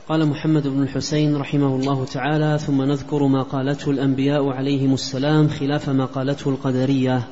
قال 0.09 0.25
محمد 0.25 0.67
بن 0.67 0.83
الحسين 0.83 1.35
رحمه 1.35 1.75
الله 1.75 2.05
تعالى 2.05 2.59
ثم 2.59 2.81
نذكر 2.81 3.27
ما 3.27 3.43
قالته 3.43 3.91
الأنبياء 3.91 4.49
عليهم 4.49 4.93
السلام 4.93 5.47
خلاف 5.47 5.89
ما 5.89 6.05
قالته 6.05 6.49
القدرية. 6.49 7.27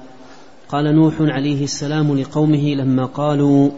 قال 0.69 0.95
نوح 0.95 1.15
عليه 1.19 1.63
السلام 1.63 2.17
لقومه 2.17 2.75
لما 2.75 3.05
قالوا 3.05 3.71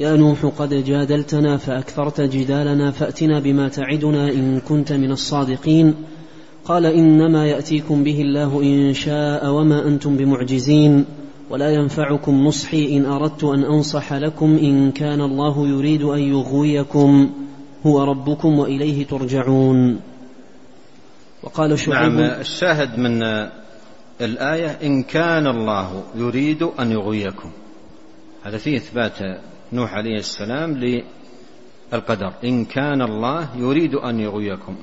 يا 0.00 0.16
نوح 0.16 0.46
قد 0.46 0.84
جادلتنا 0.84 1.56
فأكثرت 1.56 2.20
جدالنا 2.20 2.90
فأتنا 2.90 3.40
بما 3.40 3.68
تعدنا 3.68 4.28
إن 4.28 4.60
كنت 4.60 4.92
من 4.92 5.10
الصادقين. 5.10 5.94
قال 6.64 6.86
إنما 6.86 7.46
يأتيكم 7.46 8.04
به 8.04 8.20
الله 8.20 8.62
إن 8.62 8.94
شاء 8.94 9.50
وما 9.50 9.86
أنتم 9.86 10.16
بمعجزين. 10.16 11.04
ولا 11.50 11.70
ينفعكم 11.70 12.44
نصحي 12.44 12.96
إن 12.96 13.04
أردت 13.04 13.44
أن 13.44 13.64
أنصح 13.64 14.12
لكم 14.12 14.58
إن 14.62 14.92
كان 14.92 15.20
الله 15.20 15.68
يريد 15.68 16.02
أن 16.02 16.20
يغويكم. 16.20 17.30
هو 17.86 18.04
ربكم 18.04 18.58
وإليه 18.58 19.06
ترجعون. 19.06 20.00
وقال 21.42 21.78
شعيب 21.78 22.12
نعم 22.12 22.40
الشاهد 22.40 22.98
من 22.98 23.22
الآية 24.20 24.78
إن 24.82 25.02
كان 25.02 25.46
الله 25.46 26.02
يريد 26.16 26.62
أن 26.62 26.92
يغويكم. 26.92 27.50
هذا 28.42 28.56
فيه 28.56 28.76
إثبات 28.76 29.18
نوح 29.72 29.94
عليه 29.94 30.18
السلام 30.18 30.76
للقدر. 31.92 32.32
إن 32.44 32.64
كان 32.64 33.02
الله 33.02 33.48
يريد 33.56 33.94
أن 33.94 34.20
يغويكم 34.20 34.74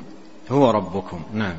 هو 0.50 0.72
ربكم. 0.72 1.20
نعم. 1.34 1.56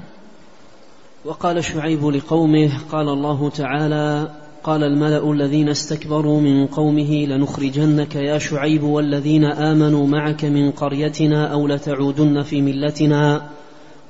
وقال 1.25 1.65
شعيب 1.65 2.07
لقومه 2.07 2.71
قال 2.93 3.09
الله 3.09 3.51
تعالى 3.51 4.31
قال 4.65 4.85
الملأ 4.85 5.33
الذين 5.33 5.69
استكبروا 5.69 6.41
من 6.41 6.67
قومه 6.67 7.27
لنخرجنك 7.27 8.17
يا 8.17 8.39
شعيب 8.39 8.83
والذين 8.83 9.45
آمنوا 9.45 10.07
معك 10.07 10.45
من 10.45 10.71
قريتنا 10.71 11.53
أو 11.53 11.67
لتعودن 11.67 12.43
في 12.43 12.63
ملتنا. 12.63 13.49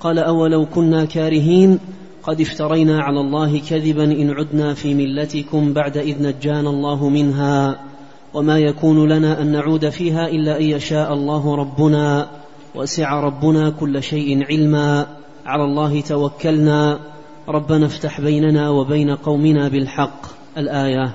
قال 0.01 0.19
أولو 0.19 0.67
كنا 0.67 1.05
كارهين 1.05 1.79
قد 2.23 2.41
افترينا 2.41 3.03
على 3.03 3.21
الله 3.21 3.61
كذبا 3.71 4.05
إن 4.05 4.31
عدنا 4.31 4.75
في 4.75 4.95
ملتكم 4.95 5.73
بعد 5.73 5.97
إذ 5.97 6.23
نجانا 6.23 6.71
الله 6.71 7.09
منها. 7.09 7.88
وما 8.39 8.59
يكون 8.59 9.09
لنا 9.09 9.43
أن 9.43 9.53
نعود 9.53 9.89
فيها 9.89 10.29
إلا 10.29 10.59
أن 10.59 10.63
يشاء 10.63 11.13
الله 11.13 11.57
ربنا 11.57 12.31
وسع 12.75 13.21
ربنا 13.21 13.71
كل 13.71 14.03
شيء 14.03 14.45
علما. 14.45 15.07
على 15.47 15.65
الله 15.65 16.01
توكلنا. 16.01 17.01
ربنا 17.49 17.87
افتح 17.87 18.21
بيننا 18.21 18.71
وبين 18.71 19.11
قومنا 19.11 19.69
بالحق. 19.69 20.23
الآية. 20.59 21.15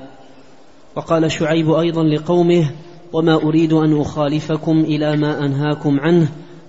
وقال 0.96 1.32
شعيب 1.32 1.72
أيضا 1.72 2.04
لقومه 2.04 2.72
وما 3.14 3.36
أريد 3.36 3.74
أن 3.74 4.02
أخالفكم 4.02 4.80
إلى 4.80 5.18
ما 5.18 5.46
أنهاكم 5.46 6.00
عنه. 6.00 6.28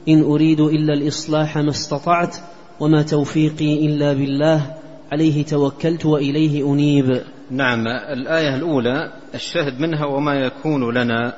إن 0.08 0.22
أريد 0.22 0.60
إلا 0.60 0.94
الإصلاح 0.94 1.58
ما 1.58 1.70
استطعت 1.70 2.36
وما 2.80 3.02
توفيقي 3.02 3.86
إلا 3.86 4.12
بالله. 4.12 4.74
عليه 5.12 5.44
توكلت 5.44 6.06
وإليه 6.06 6.72
أنيب. 6.72 7.22
نعم 7.50 7.86
الآية 7.88 8.54
الأولى 8.54 9.12
الشاهد 9.34 9.80
منها 9.80 10.06
وما 10.06 10.34
يكون 10.34 10.94
لنا 10.94 11.36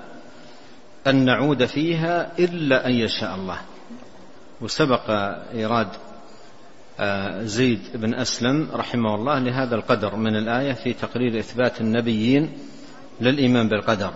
أن 1.07 1.25
نعود 1.25 1.65
فيها 1.65 2.39
إلا 2.39 2.87
أن 2.87 2.93
يشاء 2.93 3.35
الله. 3.35 3.59
وسبق 4.61 5.11
إيراد 5.55 5.89
آه، 7.01 7.43
زيد 7.43 7.81
بن 7.95 8.15
أسلم 8.15 8.69
رحمه 8.75 9.15
الله 9.15 9.39
لهذا 9.39 9.75
القدر 9.75 10.17
من 10.17 10.37
الآية 10.37 10.73
في 10.73 10.93
تقرير 10.93 11.39
إثبات 11.39 11.81
النبيين 11.81 12.53
للإيمان 13.21 13.69
بالقدر. 13.69 14.13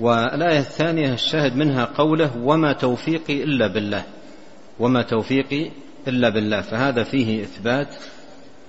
والآية 0.00 0.58
الثانية 0.58 1.12
الشاهد 1.12 1.56
منها 1.56 1.84
قوله 1.84 2.36
وما 2.36 2.72
توفيقي 2.72 3.42
إلا 3.42 3.66
بالله. 3.66 4.04
وما 4.80 5.02
توفيقي 5.02 5.70
إلا 6.08 6.28
بالله 6.28 6.60
فهذا 6.60 7.02
فيه 7.02 7.42
إثبات 7.42 7.96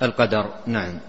القدر. 0.02 0.54
نعم. 0.68 1.00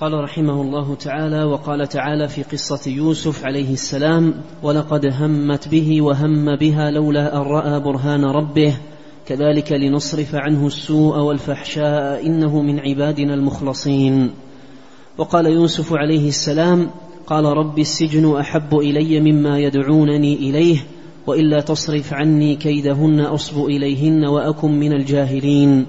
قال 0.00 0.12
رحمه 0.12 0.62
الله 0.62 0.94
تعالى 0.94 1.44
وقال 1.44 1.88
تعالى 1.88 2.28
في 2.28 2.42
قصة 2.42 2.90
يوسف 2.90 3.44
عليه 3.44 3.72
السلام 3.72 4.34
ولقد 4.62 5.06
همت 5.06 5.68
به 5.68 6.02
وهم 6.02 6.56
بها 6.56 6.90
لولا 6.90 7.36
أن 7.36 7.40
رأى 7.40 7.80
برهان 7.80 8.24
ربه. 8.24 8.76
كذلك 9.26 9.72
لنصرف 9.72 10.34
عنه 10.34 10.66
السوء 10.66 11.18
والفحشاء 11.18 12.26
إنه 12.26 12.62
من 12.62 12.80
عبادنا 12.80 13.34
المخلصين. 13.34 14.30
وقال 15.18 15.46
يوسف 15.46 15.92
عليه 15.92 16.28
السلام 16.28 16.90
قال 17.26 17.44
رب 17.44 17.78
السجن 17.78 18.36
أحب 18.36 18.78
إلي 18.78 19.20
مما 19.20 19.58
يدعونني 19.58 20.34
إليه 20.34 20.78
وإلا 21.26 21.60
تصرف 21.60 22.12
عني 22.12 22.56
كيدهن 22.56 23.20
أصب 23.20 23.64
إليهن 23.64 24.24
وأكن 24.24 24.70
من 24.70 24.92
الجاهلين. 24.92 25.86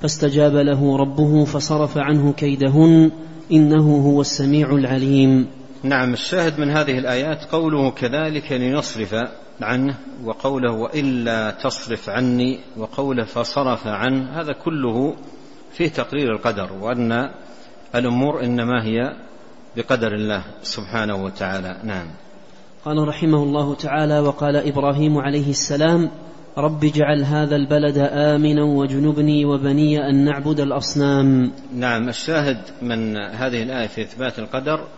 فاستجاب 0.00 0.56
له 0.56 0.96
ربه 0.96 1.44
فصرف 1.44 1.98
عنه 1.98 2.32
كيدهن 2.32 3.10
إنه 3.52 3.96
هو 3.96 4.20
السميع 4.20 4.70
العليم. 4.70 5.46
نعم 5.82 6.12
الشاهد 6.12 6.60
من 6.60 6.70
هذه 6.70 6.98
الآيات 6.98 7.44
قوله 7.44 7.90
كذلك 7.90 8.52
لنصرف 8.52 9.14
عنه 9.60 9.94
وقوله 10.24 10.72
وإلا 10.72 11.50
تصرف 11.50 12.08
عني 12.08 12.58
وقوله 12.76 13.24
فصرف 13.24 13.86
عنه 13.86 14.40
هذا 14.40 14.52
كله 14.52 15.16
فيه 15.72 15.88
تقرير 15.88 16.32
القدر 16.32 16.72
وأن 16.72 17.30
الأمور 17.94 18.44
إنما 18.44 18.84
هي 18.84 19.16
بقدر 19.76 20.14
الله 20.14 20.42
سبحانه 20.62 21.24
وتعالى. 21.24 21.76
نعم. 21.84 22.06
قال 22.84 23.08
رحمه 23.08 23.42
الله 23.42 23.74
تعالى 23.74 24.20
وقال 24.20 24.56
إبراهيم 24.56 25.18
عليه 25.18 25.50
السلام 25.50 26.10
رب 26.58 26.84
اجعل 26.84 27.24
هذا 27.24 27.56
البلد 27.56 27.98
آمنا 27.98 28.64
وجنبني 28.64 29.44
وبني 29.44 30.08
أن 30.08 30.24
نعبد 30.24 30.60
الأصنام. 30.60 31.52
نعم 31.74 32.08
الشاهد 32.08 32.58
من 32.82 33.16
هذه 33.16 33.62
الآية 33.62 33.86
في 33.86 34.02
إثبات 34.02 34.38
القدر 34.38 34.88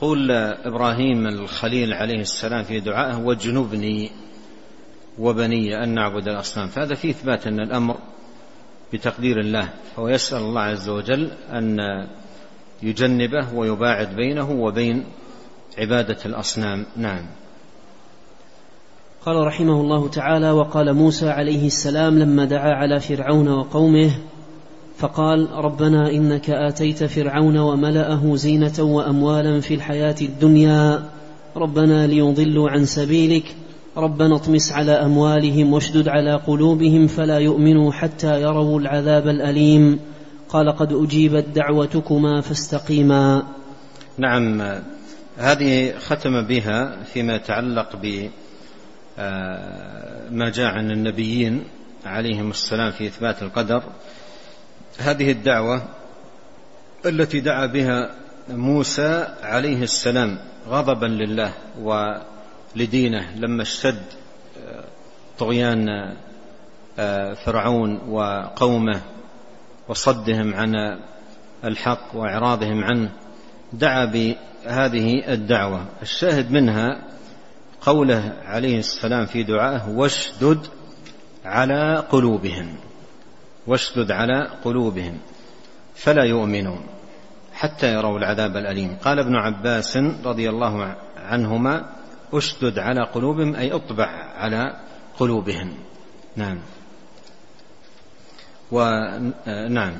قول 0.00 0.30
إبراهيم 0.64 1.26
الخليل 1.26 1.92
عليه 1.92 2.20
السلام 2.20 2.62
في 2.62 2.80
دعائه 2.80 3.16
وجنبني 3.16 4.10
وبني 5.18 5.84
أن 5.84 5.88
نعبد 5.94 6.28
الأصنام. 6.28 6.68
فهذا 6.68 6.94
فيه 6.94 7.10
إثبات 7.10 7.46
أن 7.46 7.60
الأمر 7.60 7.96
بتقدير 8.92 9.40
الله. 9.40 9.68
فهو 9.96 10.08
يسأل 10.08 10.38
الله 10.38 10.60
عز 10.60 10.88
وجل 10.88 11.30
أن 11.52 11.78
يجنبه 12.82 13.54
ويباعد 13.54 14.16
بينه 14.16 14.50
وبين 14.50 15.04
عبادة 15.78 16.18
الأصنام. 16.26 16.86
نعم. 16.96 17.26
قال 19.26 19.46
رحمه 19.46 19.80
الله 19.80 20.08
تعالى 20.08 20.50
وقال 20.50 20.94
موسى 20.94 21.28
عليه 21.28 21.66
السلام 21.66 22.18
لما 22.18 22.44
دعا 22.44 22.74
على 22.74 23.00
فرعون 23.00 23.48
وقومه 23.48 24.10
فقال 24.98 25.48
ربنا 25.52 26.10
إنك 26.10 26.50
آتيت 26.50 27.04
فرعون 27.04 27.58
وملأه 27.58 28.36
زينة 28.36 28.72
وأموالا 28.78 29.60
في 29.60 29.74
الحياة 29.74 30.14
الدنيا 30.22 31.02
ربنا 31.56 32.06
ليضلوا 32.06 32.70
عن 32.70 32.84
سبيلك 32.84 33.54
ربنا 33.96 34.36
اطمس 34.36 34.72
على 34.72 34.92
أموالهم 34.92 35.72
واشدد 35.72 36.08
على 36.08 36.34
قلوبهم 36.34 37.06
فلا 37.06 37.38
يؤمنوا 37.38 37.92
حتى 37.92 38.42
يروا 38.42 38.80
العذاب 38.80 39.28
الأليم. 39.28 40.00
قال 40.48 40.76
قد 40.76 40.92
أجيبت 40.92 41.44
دعوتكما 41.54 42.40
فاستقيما. 42.40 43.42
نعم 44.18 44.62
هذه 45.36 45.98
ختم 45.98 46.42
بها 46.42 47.04
فيما 47.04 47.34
يتعلق 47.34 47.96
ب 48.02 48.28
ما 50.30 50.50
جاء 50.54 50.66
عن 50.66 50.90
النبيين 50.90 51.64
عليهم 52.06 52.50
السلام 52.50 52.90
في 52.90 53.06
إثبات 53.06 53.42
القدر. 53.42 53.82
هذه 54.98 55.30
الدعوة 55.30 55.82
التي 57.06 57.40
دعا 57.40 57.66
بها 57.66 58.14
موسى 58.48 59.26
عليه 59.42 59.82
السلام 59.82 60.38
غضبا 60.68 61.06
لله 61.06 61.52
ولدينه 61.82 63.34
لما 63.36 63.62
اشتد 63.62 64.02
طغيان 65.38 65.86
فرعون 67.44 68.00
وقومه 68.08 69.00
وصدهم 69.88 70.54
عن 70.54 71.00
الحق 71.64 72.14
وإعراضهم 72.14 72.84
عنه 72.84 73.10
دعا 73.72 74.04
بهذه 74.04 75.32
الدعوة. 75.32 75.86
الشاهد 76.02 76.50
منها 76.50 77.02
قوله 77.86 78.32
عليه 78.44 78.78
السلام 78.78 79.26
في 79.26 79.42
دعائه 79.42 79.88
واشدد 79.88 80.66
على 81.44 82.04
قلوبهم. 82.10 82.76
واشدد 83.66 84.10
على 84.10 84.48
قلوبهم 84.64 85.18
فلا 85.94 86.24
يؤمنون 86.24 86.80
حتى 87.52 87.92
يروا 87.94 88.18
العذاب 88.18 88.56
الأليم. 88.56 88.96
قال 89.04 89.18
ابن 89.18 89.36
عباس 89.36 89.96
رضي 90.24 90.50
الله 90.50 90.96
عنهما 91.16 91.90
أشدد 92.32 92.78
على 92.78 93.04
قلوبهم 93.04 93.56
أي 93.56 93.72
أطبع 93.72 94.06
على 94.36 94.76
قلوبهم. 95.18 95.74
نعم. 96.36 96.58
ونعم 98.72 99.94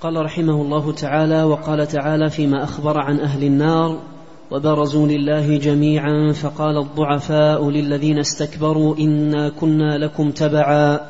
قال 0.00 0.24
رحمه 0.24 0.62
الله 0.62 0.92
تعالى 0.92 1.42
وقال 1.42 1.86
تعالى 1.86 2.30
فيما 2.30 2.64
أخبر 2.64 2.98
عن 2.98 3.20
أهل 3.20 3.44
النار 3.44 4.02
وبرزوا 4.50 5.06
لله 5.06 5.56
جميعا 5.56 6.32
فقال 6.32 6.78
الضعفاء 6.78 7.70
للذين 7.70 8.18
استكبروا 8.18 8.96
إنا 8.98 9.48
كنا 9.48 9.98
لكم 9.98 10.30
تبعا 10.30 11.00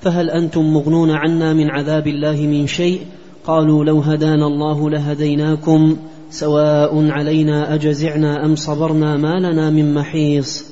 فهل 0.00 0.30
أنتم 0.30 0.72
مغنون 0.72 1.10
عنا 1.10 1.52
من 1.52 1.70
عذاب 1.70 2.06
الله 2.06 2.36
من 2.40 2.66
شيء 2.66 3.00
قالوا 3.44 3.84
لو 3.84 3.98
هدانا 3.98 4.46
الله 4.46 4.90
لهديناكم 4.90 5.96
سواء 6.30 7.10
علينا 7.10 7.74
أجزعنا 7.74 8.44
أم 8.44 8.56
صبرنا 8.56 9.16
ما 9.16 9.40
لنا 9.40 9.70
من 9.70 9.94
محيص 9.94 10.69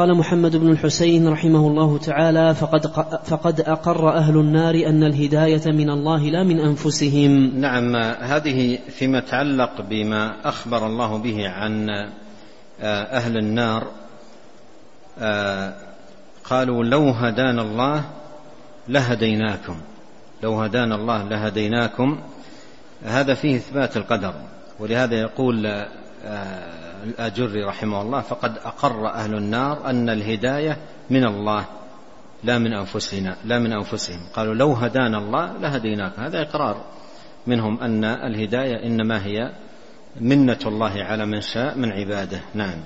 قال 0.00 0.16
محمد 0.16 0.56
بن 0.56 0.70
الحسين 0.70 1.28
رحمه 1.28 1.66
الله 1.66 1.98
تعالى 1.98 2.54
فقد, 2.54 2.86
فقد 3.24 3.60
أقر 3.60 4.16
أهل 4.16 4.36
النار 4.36 4.74
أن 4.74 5.04
الهداية 5.04 5.62
من 5.66 5.90
الله 5.90 6.22
لا 6.22 6.44
من 6.44 6.60
أنفسهم. 6.60 7.60
نعم 7.60 7.96
هذه 7.96 8.78
فيما 8.88 9.18
يتعلق 9.18 9.80
بما 9.80 10.48
أخبر 10.48 10.86
الله 10.86 11.18
به 11.18 11.48
عن 11.48 11.86
أهل 12.82 13.36
النار 13.36 13.86
قالوا 16.44 16.84
لو 16.84 17.10
هدانا 17.10 17.62
الله 17.62 18.04
لهديناكم 18.88 19.76
لو 20.42 20.60
هدانا 20.60 20.94
الله 20.94 21.28
لهديناكم. 21.28 22.18
هذا 23.04 23.34
فيه 23.34 23.56
إثبات 23.56 23.96
القدر 23.96 24.34
ولهذا 24.78 25.14
يقول 25.20 25.86
الآجري 27.04 27.64
رحمه 27.64 28.02
الله 28.02 28.20
فقد 28.20 28.58
أقر 28.64 29.08
أهل 29.08 29.34
النار 29.34 29.90
أن 29.90 30.08
الهداية 30.08 30.76
من 31.10 31.24
الله 31.24 31.64
لا 32.44 32.58
من 32.58 32.72
أنفسنا 32.72 33.36
لا 33.44 33.58
من 33.58 33.72
أنفسهم. 33.72 34.20
قالوا 34.34 34.54
لو 34.54 34.72
هدانا 34.72 35.18
الله 35.18 35.58
لهديناك. 35.58 36.12
هذا 36.18 36.42
إقرار 36.42 36.76
منهم 37.46 37.80
أن 37.80 38.04
الهداية 38.04 38.86
إنما 38.86 39.24
هي 39.26 39.52
منة 40.20 40.58
الله 40.66 40.92
على 41.02 41.26
من 41.26 41.40
شاء 41.40 41.78
من 41.78 41.92
عباده. 41.92 42.40
نعم. 42.54 42.78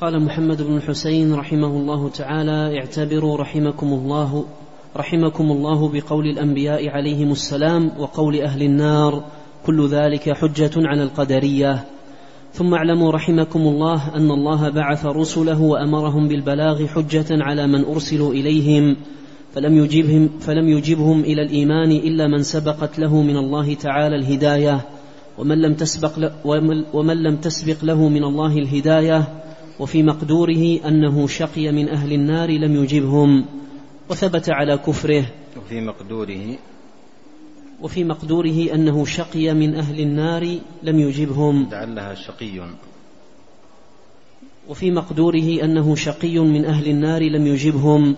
قال 0.00 0.24
محمد 0.24 0.62
بن 0.62 0.76
الحسين 0.76 1.34
رحمه 1.34 1.66
الله 1.66 2.08
تعالى 2.08 2.78
اعتبروا 2.78 3.36
رحمكم 3.36 3.86
الله 3.86 4.46
رحمكم 4.96 5.44
الله 5.44 5.88
بقول 5.88 6.26
الأنبياء 6.26 6.88
عليهم 6.88 7.32
السلام 7.32 7.92
وقول 7.98 8.40
أهل 8.40 8.62
النار 8.62 9.24
كل 9.66 9.88
ذلك 9.88 10.30
حجة 10.32 10.70
على 10.76 11.02
القدرية. 11.02 11.84
ثم 12.58 12.74
اعلموا 12.74 13.12
رحمكم 13.12 13.60
الله 13.60 14.14
أن 14.14 14.30
الله 14.30 14.68
بعث 14.68 15.06
رسله 15.06 15.62
وأمرهم 15.62 16.28
بالبلاغ 16.28 16.86
حجة 16.86 17.26
على 17.30 17.66
من 17.66 17.84
أرسلوا 17.84 18.32
إليهم 18.32 18.96
فلم 19.54 19.76
يجبهم 19.76 20.28
فلم 20.40 20.68
يجبهم 20.68 21.20
إلى 21.20 21.42
الإيمان 21.42 21.90
إلا 21.90 22.26
من 22.26 22.42
سبقت 22.42 22.98
له 22.98 23.22
من 23.22 23.36
الله 23.36 23.74
تعالى 23.74 24.16
الهداية 24.16 24.80
ومن 25.38 25.62
لم 25.62 25.74
تسبق 25.74 26.12
ومن 26.94 27.22
لم 27.22 27.36
تسبق 27.36 27.84
له 27.84 28.08
من 28.08 28.24
الله 28.24 28.58
الهداية 28.58 29.28
وفي 29.78 30.02
مقدوره 30.02 30.78
أنه 30.88 31.26
شقي 31.26 31.72
من 31.72 31.88
أهل 31.88 32.12
النار 32.12 32.50
لم 32.50 32.82
يجبهم 32.82 33.44
وثبت 34.10 34.50
على 34.50 34.78
كفره. 34.78 35.26
وفي 35.56 35.80
مقدوره 35.80 36.58
وفي 37.82 38.04
مقدوره 38.04 38.74
أنه 38.74 39.04
شقي 39.04 39.54
من 39.54 39.74
أهل 39.74 40.00
النار 40.00 40.58
لم 40.82 41.00
يجبهم. 41.00 41.68
لعلها 41.72 42.14
شقي. 42.14 42.60
وفي 44.68 44.90
مقدوره 44.90 45.64
أنه 45.64 45.94
شقي 45.94 46.38
من 46.38 46.64
أهل 46.64 46.88
النار 46.88 47.22
لم 47.22 47.46
يجبهم. 47.46 48.16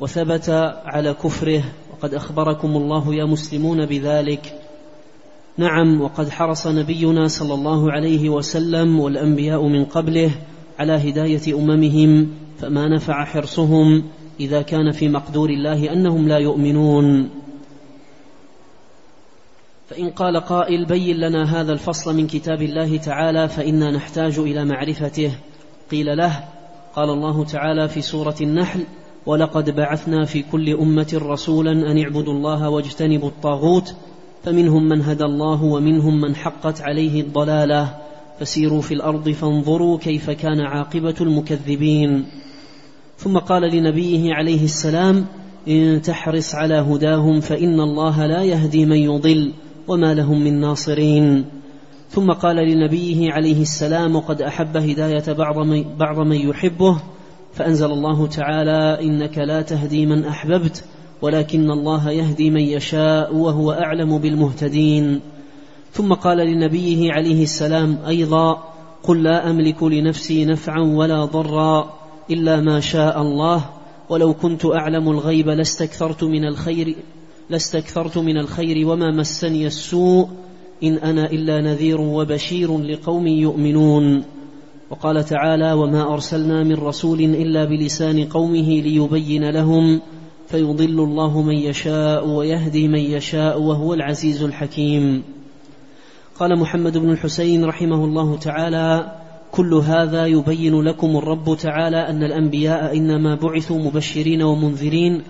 وثبت 0.00 0.50
على 0.84 1.14
كفره 1.14 1.64
وقد 1.92 2.14
أخبركم 2.14 2.76
الله 2.76 3.14
يا 3.14 3.24
مسلمون 3.24 3.86
بذلك. 3.86 4.60
نعم 5.58 6.00
وقد 6.00 6.28
حرص 6.28 6.66
نبينا 6.66 7.28
صلى 7.28 7.54
الله 7.54 7.92
عليه 7.92 8.28
وسلم 8.28 9.00
والأنبياء 9.00 9.66
من 9.66 9.84
قبله 9.84 10.30
على 10.78 10.92
هداية 10.92 11.58
أممهم 11.58 12.28
فما 12.58 12.88
نفع 12.88 13.24
حرصهم 13.24 14.02
إذا 14.40 14.62
كان 14.62 14.92
في 14.92 15.08
مقدور 15.08 15.50
الله 15.50 15.92
أنهم 15.92 16.28
لا 16.28 16.38
يؤمنون. 16.38 17.28
فإن 19.88 20.10
قال 20.10 20.36
قائل 20.36 20.84
بين 20.84 21.16
لنا 21.16 21.60
هذا 21.60 21.72
الفصل 21.72 22.16
من 22.16 22.26
كتاب 22.26 22.62
الله 22.62 22.96
تعالى 22.96 23.48
فإنا 23.48 23.90
نحتاج 23.90 24.38
إلى 24.38 24.64
معرفته. 24.64 25.32
قيل 25.90 26.16
له 26.16 26.44
قال 26.96 27.10
الله 27.10 27.44
تعالى 27.44 27.88
في 27.88 28.02
سورة 28.02 28.34
النحل 28.40 28.84
ولقد 29.26 29.70
بعثنا 29.70 30.24
في 30.24 30.42
كل 30.42 30.70
أمة 30.74 31.20
رسولا 31.22 31.72
أن 31.72 31.98
اعبدوا 31.98 32.32
الله 32.32 32.70
واجتنبوا 32.70 33.28
الطاغوت 33.28 33.94
فمنهم 34.44 34.88
من 34.88 35.02
هدى 35.02 35.24
الله 35.24 35.62
ومنهم 35.62 36.20
من 36.20 36.36
حقت 36.36 36.80
عليه 36.80 37.20
الضلالة. 37.20 37.94
فسيروا 38.40 38.80
في 38.80 38.94
الأرض 38.94 39.28
فانظروا 39.28 39.98
كيف 39.98 40.30
كان 40.30 40.60
عاقبة 40.60 41.14
المكذبين. 41.20 42.24
ثم 43.16 43.38
قال 43.38 43.62
لنبيه 43.62 44.34
عليه 44.34 44.64
السلام 44.64 45.26
إن 45.68 46.02
تحرص 46.02 46.54
على 46.54 46.74
هداهم 46.74 47.40
فإن 47.40 47.80
الله 47.80 48.26
لا 48.26 48.42
يهدي 48.42 48.86
من 48.86 48.96
يضل. 48.96 49.52
وما 49.88 50.14
لهم 50.14 50.44
من 50.44 50.60
ناصرين 50.60 51.44
ثم 52.10 52.32
قال 52.32 52.56
لنبيه 52.56 53.32
عليه 53.32 53.62
السلام 53.62 54.16
وقد 54.16 54.42
احب 54.42 54.76
هدايه 54.76 55.32
بعض 55.32 55.58
من, 55.58 55.84
بعض 55.96 56.18
من 56.18 56.36
يحبه 56.36 57.00
فانزل 57.54 57.90
الله 57.90 58.26
تعالى 58.26 58.98
انك 59.02 59.38
لا 59.38 59.62
تهدي 59.62 60.06
من 60.06 60.24
احببت 60.24 60.84
ولكن 61.22 61.70
الله 61.70 62.10
يهدي 62.10 62.50
من 62.50 62.60
يشاء 62.60 63.34
وهو 63.34 63.72
اعلم 63.72 64.18
بالمهتدين 64.18 65.20
ثم 65.92 66.12
قال 66.12 66.38
لنبيه 66.38 67.12
عليه 67.12 67.42
السلام 67.42 67.98
أيضا 68.06 68.64
قل 69.02 69.22
لا 69.22 69.50
املك 69.50 69.82
لنفسي 69.82 70.44
نفعا 70.44 70.80
ولا 70.80 71.24
ضرا 71.24 71.94
الا 72.30 72.60
ما 72.60 72.80
شاء 72.80 73.22
الله 73.22 73.64
ولو 74.08 74.34
كنت 74.34 74.66
اعلم 74.66 75.08
الغيب 75.08 75.48
لاستكثرت 75.48 76.24
من 76.24 76.44
الخير 76.44 76.96
لاستكثرت 77.50 78.18
من 78.18 78.38
الخير 78.38 78.88
وما 78.88 79.10
مسني 79.10 79.66
السوء 79.66 80.28
إن 80.82 80.94
أنا 80.94 81.30
إلا 81.30 81.60
نذير 81.60 82.00
وبشير 82.00 82.78
لقوم 82.78 83.26
يؤمنون. 83.26 84.24
وقال 84.90 85.24
تعالى 85.24 85.72
وما 85.72 86.12
أرسلنا 86.12 86.64
من 86.64 86.74
رسول 86.74 87.20
إلا 87.20 87.64
بلسان 87.64 88.24
قومه 88.24 88.80
ليبين 88.80 89.50
لهم 89.50 90.00
فيضل 90.48 91.00
الله 91.00 91.42
من 91.42 91.56
يشاء 91.56 92.28
ويهدي 92.28 92.88
من 92.88 93.00
يشاء 93.00 93.60
وهو 93.60 93.94
العزيز 93.94 94.42
الحكيم. 94.42 95.22
قال 96.38 96.58
محمد 96.58 96.98
بن 96.98 97.10
الحسين 97.10 97.64
رحمه 97.64 98.04
الله 98.04 98.36
تعالى 98.36 99.12
كل 99.52 99.74
هذا 99.74 100.26
يبين 100.26 100.80
لكم 100.80 101.16
الرب 101.16 101.56
تعالى 101.56 101.96
أن 101.96 102.22
الأنبياء 102.22 102.96
إنما 102.96 103.34
بعثوا 103.34 103.78
مبشرين 103.78 104.42
ومنذرين 104.42 105.22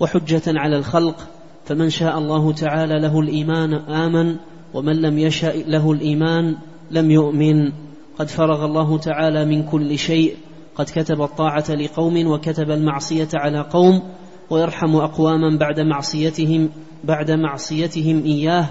وحجة 0.00 0.42
على 0.46 0.76
الخلق 0.76 1.16
فمن 1.64 1.90
شاء 1.90 2.18
الله 2.18 2.52
تعالى 2.52 3.00
له 3.00 3.20
الإيمان 3.20 3.74
آمن 3.74 4.36
ومن 4.74 5.00
لم 5.00 5.18
يشأ 5.18 5.52
له 5.66 5.92
الإيمان 5.92 6.56
لم 6.90 7.10
يؤمن. 7.10 7.72
قد 8.18 8.28
فرغ 8.28 8.64
الله 8.64 8.98
تعالى 8.98 9.44
من 9.44 9.62
كل 9.62 9.98
شيء 9.98 10.36
قد 10.74 10.84
كتب 10.84 11.22
الطاعة 11.22 11.70
لقوم 11.70 12.26
وكتب 12.26 12.70
المعصية 12.70 13.28
على 13.34 13.60
قوم 13.60 14.02
ويرحم 14.50 14.96
أقواما 14.96 15.58
بعد 15.58 15.80
معصيتهم 15.80 16.68
بعد 17.04 17.30
معصيتهم 17.30 18.24
إياه 18.24 18.66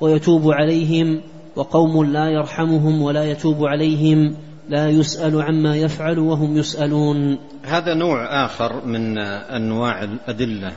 ويتوب 0.00 0.50
عليهم 0.50 1.20
وقوم 1.56 2.04
لا 2.04 2.28
يرحمهم 2.28 3.02
ولا 3.02 3.24
يتوب 3.24 3.66
عليهم. 3.66 4.36
لا 4.68 4.88
يسأل 4.88 5.42
عما 5.42 5.76
يفعل 5.76 6.18
وهم 6.18 6.56
يسألون. 6.56 7.38
هذا 7.64 7.94
نوع 7.94 8.44
آخر 8.44 8.86
من 8.86 9.18
أنواع 9.18 10.02
الأدلة 10.02 10.72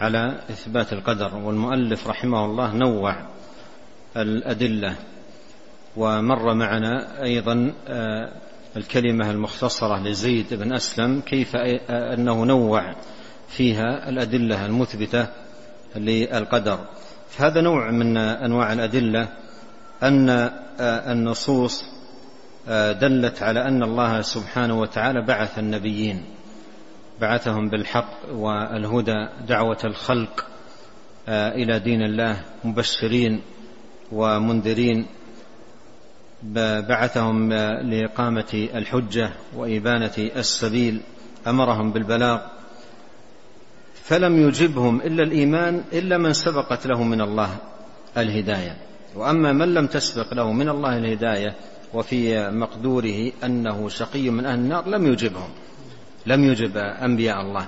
على 0.00 0.38
إثبات 0.50 0.92
القدر 0.92 1.34
والمؤلف 1.34 2.08
رحمه 2.08 2.44
الله 2.44 2.72
نوع 2.74 3.16
الأدلة 4.16 4.94
ومر 5.96 6.54
معنا 6.54 7.22
أيضا 7.22 7.72
آه، 7.88 8.32
الكلمة 8.76 9.30
المختصرة 9.30 10.02
لزيد 10.02 10.54
بن 10.54 10.72
أسلم 10.72 11.20
كيف 11.20 11.56
أنه 11.90 12.44
نوع 12.44 12.94
فيها 13.48 14.08
الأدلة 14.08 14.66
المثبتة 14.66 15.26
للقدر. 15.96 16.78
هذا 17.38 17.60
نوع 17.60 17.90
من 17.90 18.16
أنواع 18.16 18.72
الأدلة 18.72 19.28
أن 20.02 20.28
آه، 20.80 21.12
النصوص 21.12 21.82
آه، 21.82 21.91
دلت 22.92 23.42
على 23.42 23.68
أن 23.68 23.82
الله 23.82 24.20
سبحانه 24.20 24.80
وتعالى 24.80 25.22
بعث 25.26 25.58
النبيين 25.58 26.24
بعثهم 27.20 27.68
بالحق 27.68 28.32
والهدى 28.32 29.28
دعوة 29.48 29.78
الخلق 29.84 30.46
آه، 31.28 31.48
إلى 31.54 31.78
دين 31.78 32.02
الله 32.02 32.40
مبشرين 32.64 33.40
ومنذرين 34.12 35.06
بعثهم 36.88 37.52
لإقامة 37.82 38.68
الحجة 38.74 39.30
وإبانة 39.56 40.12
السبيل 40.18 41.00
أمرهم 41.46 41.92
بالبلاغ. 41.92 42.40
فلم 43.94 44.48
يجبهم 44.48 45.00
إلا 45.00 45.22
الإيمان 45.22 45.84
إلا 45.92 46.18
من 46.18 46.32
سبقت 46.32 46.86
له 46.86 47.02
من 47.02 47.20
الله 47.20 47.56
الهداية. 48.16 48.76
وأما 49.14 49.52
من 49.52 49.74
لم 49.74 49.86
تسبق 49.86 50.34
له 50.34 50.52
من 50.52 50.68
الله 50.68 50.96
الهداية 50.96 51.54
وفي 51.94 52.50
مقدوره 52.50 53.32
أنه 53.44 53.88
شقي 53.88 54.30
من 54.30 54.46
أهل 54.46 54.58
النار 54.58 54.88
لم 54.88 55.06
يجبهم 55.06 55.50
لم 56.26 56.44
يجب 56.44 56.76
أنبياء 56.76 57.40
الله. 57.40 57.66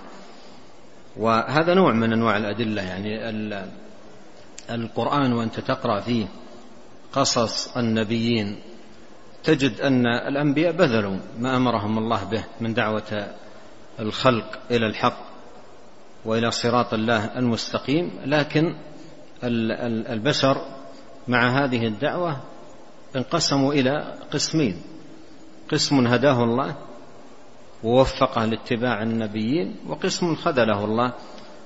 وهذا 1.16 1.74
نوع 1.74 1.92
من 1.92 2.12
أنواع 2.12 2.36
الأدلة 2.36 2.82
يعني 2.82 3.30
القرآن 4.70 5.32
وأنت 5.32 5.60
تقرأ 5.60 6.00
فيه 6.00 6.26
قصص 7.12 7.76
النبيين 7.76 8.56
تجد 9.44 9.80
أن 9.80 10.06
الأنبياء 10.06 10.72
بذلوا 10.72 11.16
ما 11.38 11.56
أمرهم 11.56 11.98
الله 11.98 12.24
به 12.24 12.44
من 12.60 12.74
دعوة 12.74 13.26
الخلق 14.00 14.58
إلى 14.70 14.86
الحق 14.86 15.18
وإلى 16.24 16.50
صراط 16.50 16.94
الله 16.94 17.38
المستقيم 17.38 18.10
لكن 18.24 18.74
البشر 20.12 20.56
مع 21.28 21.64
هذه 21.64 21.86
الدعوة 21.86 22.40
انقسموا 23.16 23.72
إلى 23.72 24.14
قسمين. 24.32 24.76
قسم 25.72 26.06
هداه 26.06 26.44
الله 26.44 26.74
ووفقه 27.84 28.44
لاتباع 28.44 29.02
النبيين 29.02 29.76
وقسم 29.88 30.34
خذله 30.34 30.84
الله 30.84 31.12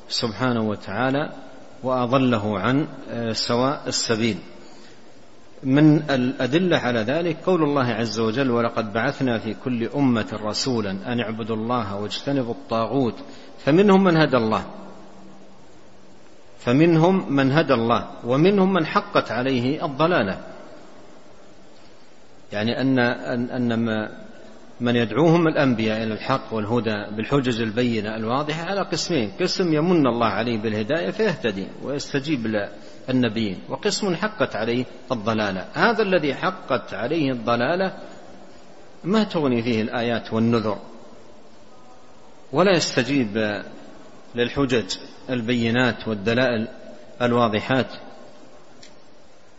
سبحانه 0.09 0.69
وتعالى 0.69 1.33
وأضله 1.83 2.59
عن 2.59 2.87
سواء 3.33 3.83
السبيل. 3.87 4.39
من 5.63 6.11
الأدلة 6.11 6.77
على 6.77 7.01
ذلك 7.01 7.37
قول 7.47 7.63
الله 7.63 7.87
عز 7.87 8.19
وجل 8.19 8.51
ولقد 8.51 8.93
بعثنا 8.93 9.39
في 9.39 9.55
كل 9.65 9.89
أمة 9.89 10.39
رسولا 10.43 10.91
أن 10.91 11.21
اعبدوا 11.21 11.57
الله 11.57 11.97
واجتنبوا 11.97 12.55
الطاغوت 12.55 13.15
فمنهم 13.59 14.05
من 14.05 14.17
هدى 14.17 14.37
الله. 14.37 14.65
فمنهم 16.59 17.33
من 17.33 17.53
هدى 17.53 17.75
الله 17.75 18.09
ومنهم 18.25 18.73
من 18.73 18.87
حقت 18.87 19.31
عليه 19.31 19.85
الضلالة. 19.85 20.41
يعني 22.53 22.81
ان 23.57 23.75
ما 23.85 24.29
من 24.81 24.97
يدعوهم 24.97 25.49
الأنبياء 25.49 26.03
إلى 26.03 26.15
الحق 26.15 26.55
والهدى 26.55 27.17
بالحجج 27.17 27.61
البينة 27.61 28.17
الواضحة 28.17 28.63
على 28.63 28.81
قسمين، 28.81 29.33
قسم 29.41 29.75
يمن 29.75 30.07
الله 30.07 30.27
عليه 30.27 30.59
بالهداية 30.59 31.11
فيهتدي 31.11 31.67
ويستجيب 31.83 32.69
للنبيين، 33.09 33.59
وقسم 33.69 34.15
حقت 34.15 34.57
عليه 34.57 34.85
الضلالة، 35.13 35.65
هذا 35.75 36.03
الذي 36.03 36.35
حقت 36.35 36.95
عليه 36.95 37.33
الضلالة 37.33 37.93
ما 39.05 39.25
تغني 39.25 39.63
فيه 39.63 39.83
الآيات 39.83 40.33
والنذر 40.33 40.79
ولا 42.53 42.77
يستجيب 42.77 43.63
للحجج 44.35 44.97
البينات 45.31 46.09
والدلائل 46.09 46.69
الواضحات. 47.23 47.93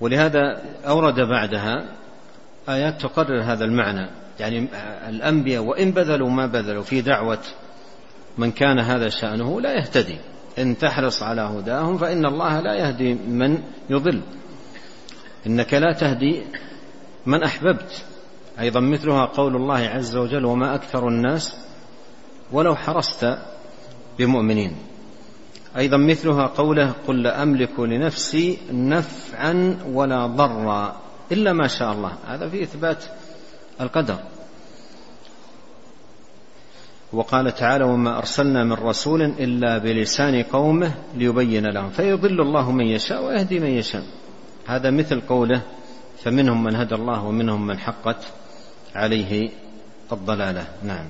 ولهذا 0.01 0.61
أورد 0.87 1.19
بعدها 1.19 1.98
آيات 2.69 3.01
تقرر 3.01 3.41
هذا 3.43 3.65
المعنى. 3.65 4.09
يعني 4.39 4.67
الأنبياء 5.09 5.63
وإن 5.63 5.91
بذلوا 5.91 6.29
ما 6.29 6.45
بذلوا 6.45 6.83
في 6.83 7.01
دعوة 7.01 7.39
من 8.37 8.51
كان 8.51 8.79
هذا 8.79 9.09
شأنه 9.09 9.61
لا 9.61 9.73
يهتدي. 9.73 10.17
إن 10.59 10.77
تحرص 10.77 11.23
على 11.23 11.41
هداهم 11.41 11.97
فإن 11.97 12.25
الله 12.25 12.59
لا 12.59 12.75
يهدي 12.75 13.13
من 13.13 13.63
يضل. 13.89 14.21
إنك 15.47 15.73
لا 15.73 15.93
تهدي 15.93 16.43
من 17.25 17.43
أحببت. 17.43 18.05
أيضا 18.59 18.79
مثلها 18.79 19.25
قول 19.25 19.55
الله 19.55 19.77
عز 19.77 20.15
وجل 20.15 20.45
وما 20.45 20.75
أكثر 20.75 21.07
الناس 21.07 21.55
ولو 22.51 22.75
حرصت 22.75 23.37
بمؤمنين. 24.19 24.75
أيضا 25.77 25.97
مثلها 25.97 26.47
قوله 26.47 26.93
قل 27.07 27.23
لا 27.23 27.43
املك 27.43 27.79
لنفسي 27.79 28.57
نفعا 28.71 29.79
ولا 29.93 30.27
ضرا. 30.27 31.08
إلا 31.31 31.53
ما 31.53 31.67
شاء 31.67 31.93
الله. 31.93 32.11
هذا 32.27 32.49
في 32.49 32.63
إثبات 32.63 33.03
القدر. 33.81 34.17
وقال 37.13 37.55
تعالى 37.55 37.83
وما 37.83 38.17
أرسلنا 38.17 38.63
من 38.63 38.73
رسول 38.73 39.21
إلا 39.21 39.77
بلسان 39.77 40.43
قومه 40.43 40.93
ليبين 41.15 41.65
لهم. 41.65 41.89
فيضل 41.89 42.41
الله 42.41 42.71
من 42.71 42.85
يشاء 42.85 43.25
ويهدي 43.25 43.59
من 43.59 43.69
يشاء. 43.69 44.03
هذا 44.67 44.91
مثل 44.91 45.21
قوله 45.21 45.61
فمنهم 46.23 46.63
من 46.63 46.75
هدى 46.75 46.95
الله 46.95 47.25
ومنهم 47.25 47.67
من 47.67 47.79
حقت 47.79 48.25
عليه 48.95 49.49
الضلالة. 50.11 50.67
نعم. 50.83 51.05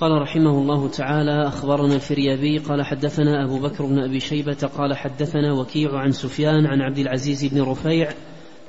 قال 0.00 0.22
رحمه 0.22 0.50
الله 0.50 0.88
تعالى 0.88 1.48
أخبرنا 1.48 1.94
الفريابي 1.94 2.58
قال 2.58 2.82
حدثنا 2.82 3.44
أبو 3.44 3.58
بكر 3.58 3.86
بن 3.86 3.98
أبي 3.98 4.20
شيبة 4.20 4.70
قال 4.78 4.96
حدثنا 4.96 5.52
وكيع 5.52 5.98
عن 5.98 6.12
سفيان 6.12 6.66
عن 6.66 6.80
عبد 6.80 6.98
العزيز 6.98 7.44
بن 7.44 7.62
رفيع 7.62 8.08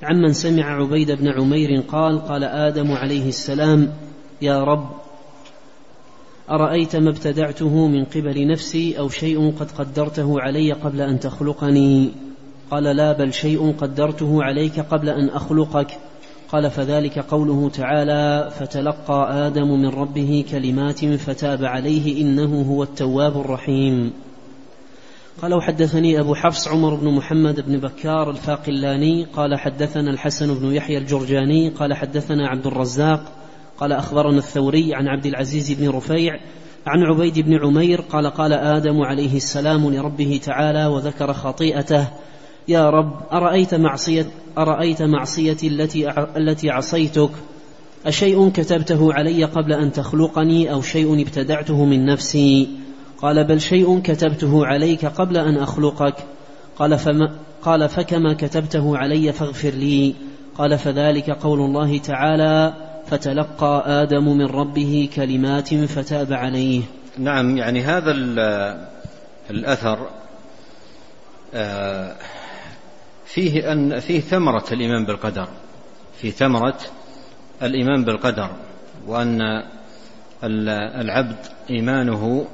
عمن 0.03 0.33
سمع 0.33 0.63
عبيد 0.63 1.11
بن 1.11 1.27
عمير 1.27 1.81
قال 1.87 2.19
قال 2.19 2.43
آدم 2.43 2.91
عليه 2.91 3.27
السلام 3.27 3.93
يا 4.41 4.63
رب 4.63 4.89
أرأيت 6.49 6.95
ما 6.95 7.09
ابتدعته 7.09 7.87
من 7.87 8.05
قبل 8.05 8.47
نفسي 8.47 8.99
أو 8.99 9.09
شيء 9.09 9.53
قد 9.59 9.71
قدرته 9.71 10.41
علي 10.41 10.71
قبل 10.71 11.01
أن 11.01 11.19
تخلقني؟ 11.19 12.11
قال 12.71 12.83
لا 12.83 13.13
بل 13.13 13.33
شيء 13.33 13.71
قدرته 13.71 14.43
عليك 14.43 14.79
قبل 14.79 15.09
أن 15.09 15.29
أخلقك. 15.29 15.87
قال 16.49 16.71
فذلك 16.71 17.19
قوله 17.19 17.69
تعالى 17.69 18.51
فتلقى 18.59 19.47
آدم 19.47 19.81
من 19.81 19.89
ربه 19.89 20.45
كلمات 20.51 21.05
فتاب 21.05 21.65
عليه 21.65 22.21
إنه 22.21 22.61
هو 22.61 22.83
التواب 22.83 23.39
الرحيم. 23.39 24.13
قال 25.41 25.53
وحدثني 25.53 26.19
أبو 26.19 26.35
حفص 26.35 26.67
عمر 26.67 26.95
بن 26.95 27.07
محمد 27.07 27.65
بن 27.67 27.77
بكار 27.77 28.29
الفاقلاني 28.29 29.25
قال 29.33 29.59
حدثنا 29.59 30.11
الحسن 30.11 30.59
بن 30.59 30.73
يحيى 30.73 30.97
الجرجاني 30.97 31.69
قال 31.69 31.93
حدثنا 31.93 32.47
عبد 32.47 32.67
الرزاق 32.67 33.31
قال 33.77 33.91
أخبرنا 33.91 34.37
الثوري 34.37 34.95
عن 34.95 35.07
عبد 35.07 35.25
العزيز 35.25 35.71
بن 35.71 35.89
رفيع 35.89 36.39
عن 36.87 37.03
عبيد 37.03 37.39
بن 37.39 37.65
عمير 37.65 38.01
قال 38.01 38.27
قال 38.27 38.53
آدم 38.53 39.01
عليه 39.01 39.37
السلام 39.37 39.93
لربه 39.93 40.39
تعالى 40.43 40.85
وذكر 40.85 41.33
خطيئته 41.33 42.07
يا 42.67 42.89
رب 42.89 43.13
أرأيت 43.31 43.75
معصية 43.75 44.25
أرأيت 44.57 45.01
معصيتي 45.01 45.67
التي 45.67 46.09
التي 46.37 46.69
عصيتك؟ 46.69 47.29
أشيء 48.05 48.49
كتبته 48.49 49.13
علي 49.13 49.43
قبل 49.43 49.73
أن 49.73 49.91
تخلقني 49.91 50.71
أو 50.71 50.81
شيء 50.81 51.21
ابتدعته 51.21 51.85
من 51.85 52.05
نفسي؟ 52.05 52.84
قال 53.21 53.43
بل 53.43 53.61
شيء 53.61 53.99
كتبته 53.99 54.65
عليك 54.65 55.05
قبل 55.05 55.37
أن 55.37 55.57
أخلقك. 55.57 56.15
قال 56.75 56.97
فما 56.97 57.31
قال 57.61 57.89
فكما 57.89 58.33
كتبته 58.33 58.97
علي 58.97 59.33
فاغفر 59.33 59.69
لي. 59.69 60.15
قال 60.57 60.77
فذلك 60.77 61.29
قول 61.29 61.59
الله 61.59 61.97
تعالى 61.97 62.73
فتلقى 63.07 63.83
آدم 63.87 64.37
من 64.37 64.45
ربه 64.45 65.09
كلمات 65.15 65.73
فتاب 65.73 66.33
عليه. 66.33 66.81
نعم 67.17 67.57
يعني 67.57 67.81
هذا 67.81 68.11
الأثر 69.49 70.09
آه، 71.53 72.15
فيه 73.25 73.71
أن 73.71 73.99
فيه 73.99 74.19
ثمرة 74.19 74.65
الإيمان 74.71 75.05
بالقدر. 75.05 75.47
في 76.21 76.31
ثمرة 76.31 76.77
الإيمان 77.61 78.03
بالقدر 78.03 78.49
وأن 79.07 79.41
العبد 81.01 81.37
إيمانه 81.69 82.47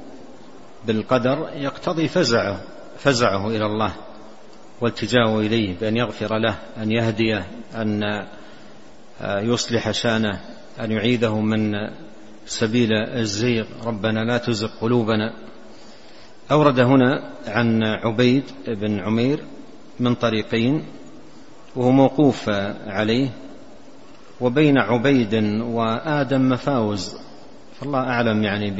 بالقدر 0.86 1.50
يقتضي 1.54 2.08
فزعه 2.08 2.60
فزعه 2.98 3.48
إلى 3.48 3.66
الله 3.66 3.92
والتجاؤه 4.80 5.40
إليه 5.40 5.78
بأن 5.80 5.96
يغفر 5.96 6.38
له 6.38 6.58
أن 6.82 6.92
يهديه 6.92 7.46
أن 7.74 8.02
يصلح 9.24 9.90
شأنه 9.90 10.40
أن 10.80 10.92
يعيده 10.92 11.40
من 11.40 11.72
سبيل 12.46 12.92
الزيغ. 12.92 13.66
ربنا 13.84 14.24
لا 14.24 14.38
تزغ 14.38 14.68
قلوبنا. 14.80 15.32
أورد 16.50 16.80
هنا 16.80 17.30
عن 17.46 17.82
عبيد 17.82 18.44
بن 18.66 19.00
عمير 19.00 19.40
من 20.00 20.14
طريقين 20.14 20.84
وهو 21.76 21.90
موقوف 21.90 22.48
عليه 22.86 23.30
وبين 24.40 24.78
عبيد 24.78 25.34
وآدم 25.62 26.48
مفاوز. 26.48 27.16
فالله 27.80 28.00
أعلم 28.00 28.42
يعني 28.42 28.70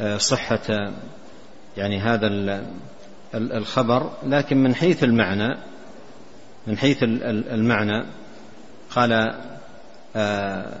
بصحة 0.00 0.92
يعني 1.76 1.98
هذا 1.98 2.26
الخبر 3.34 4.10
لكن 4.22 4.56
من 4.56 4.74
حيث 4.74 5.04
المعنى 5.04 5.56
من 6.66 6.78
حيث 6.78 7.02
المعنى 7.02 8.06
قال 8.90 9.12
آه، 10.16 10.80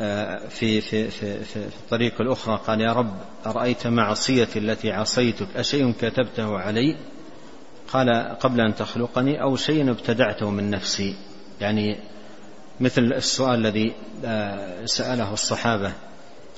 آه، 0.00 0.48
في 0.48 0.80
في 0.80 1.10
في 1.10 1.44
في 1.44 1.56
الطريق 1.56 2.20
الأخرى 2.20 2.60
قال 2.66 2.80
يا 2.80 2.92
رب 2.92 3.14
أرأيت 3.46 3.86
معصيتي 3.86 4.58
التي 4.58 4.92
عصيتك 4.92 5.56
أشيء 5.56 5.92
كتبته 5.92 6.58
علي؟ 6.58 6.96
قال 7.92 8.36
قبل 8.40 8.60
أن 8.60 8.74
تخلقني 8.74 9.42
أو 9.42 9.56
شيء 9.56 9.90
ابتدعته 9.90 10.50
من 10.50 10.70
نفسي. 10.70 11.16
يعني 11.60 11.96
مثل 12.80 13.02
السؤال 13.02 13.54
الذي 13.54 13.92
آه، 14.24 14.84
سأله 14.84 15.32
الصحابة 15.32 15.92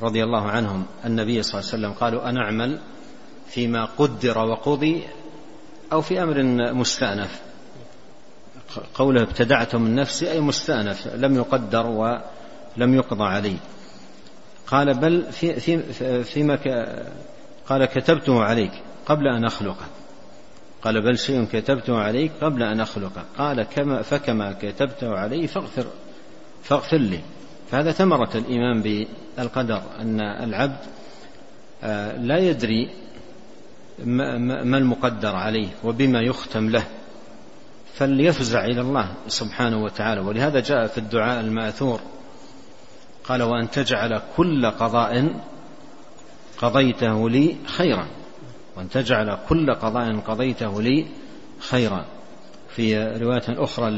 رضي 0.03 0.25
الله 0.25 0.51
عنهم 0.51 0.85
النبي 1.05 1.43
صلى 1.43 1.61
الله 1.61 1.71
عليه 1.73 1.79
وسلم 1.79 1.93
قالوا 1.93 2.29
أنعمل 2.29 2.79
فيما 3.49 3.85
قدر 3.85 4.39
وقضي 4.39 5.03
أو 5.93 6.01
في 6.01 6.23
أمر 6.23 6.43
مستأنف. 6.73 7.41
قوله 8.95 9.23
ابتدعته 9.23 9.79
من 9.79 9.95
نفسي 9.95 10.31
أي 10.31 10.41
مستأنف 10.41 11.07
لم 11.15 11.37
يقدر 11.37 11.87
ولم 11.87 12.95
يقضى 12.95 13.25
عليه. 13.25 13.57
قال 14.67 14.95
بل 14.95 15.33
في 15.33 15.61
في 15.61 16.25
فيما 16.25 16.59
قال 17.69 17.85
كتبته 17.85 18.43
عليك 18.43 18.73
قبل 19.07 19.27
أن 19.27 19.45
أخلقك 19.45 19.87
قال 20.83 21.03
بل 21.03 21.19
شيء 21.19 21.45
كتبته 21.45 21.99
عليك 21.99 22.33
قبل 22.41 22.63
أن 22.63 22.81
أخلقك 22.81 23.25
قال 23.39 23.63
كما 23.63 24.03
فكما 24.03 24.53
كتبته 24.53 25.19
علي 25.19 25.47
فاغفر 25.47 25.87
فاغفر 26.63 26.97
لي. 26.97 27.21
فهذا 27.71 27.93
ثمرة 27.93 28.31
الإيمان 28.35 28.83
بالقدر 29.39 29.83
أن 30.01 30.21
العبد 30.21 30.79
آه، 31.83 32.17
لا 32.17 32.39
يدري 32.39 32.91
ما 34.05 34.79
المقدر 34.79 35.37
عليه 35.37 35.69
وبما 35.85 36.21
يختم 36.21 36.71
له 36.71 36.85
فليفزع 37.95 38.65
إلى 38.65 38.81
الله 38.81 39.15
سبحانه 39.29 39.85
وتعالى. 39.85 40.21
ولهذا 40.21 40.61
جاء 40.61 40.87
في 40.87 40.99
الدعاء 40.99 41.41
المأثور 41.41 42.01
قال 43.25 43.43
وأن 43.43 43.71
تجعل 43.71 44.21
كل 44.37 44.71
قضاء 44.71 45.41
قضيته 46.59 47.31
لي 47.31 47.57
خيرا. 47.67 48.07
وأن 48.77 48.89
تجعل 48.89 49.39
كل 49.49 49.75
قضاء 49.75 50.19
قضيته 50.19 50.83
لي 50.83 51.07
خيرا. 51.59 52.05
في 52.77 53.07
رواية 53.23 53.43
أخرى 53.49 53.91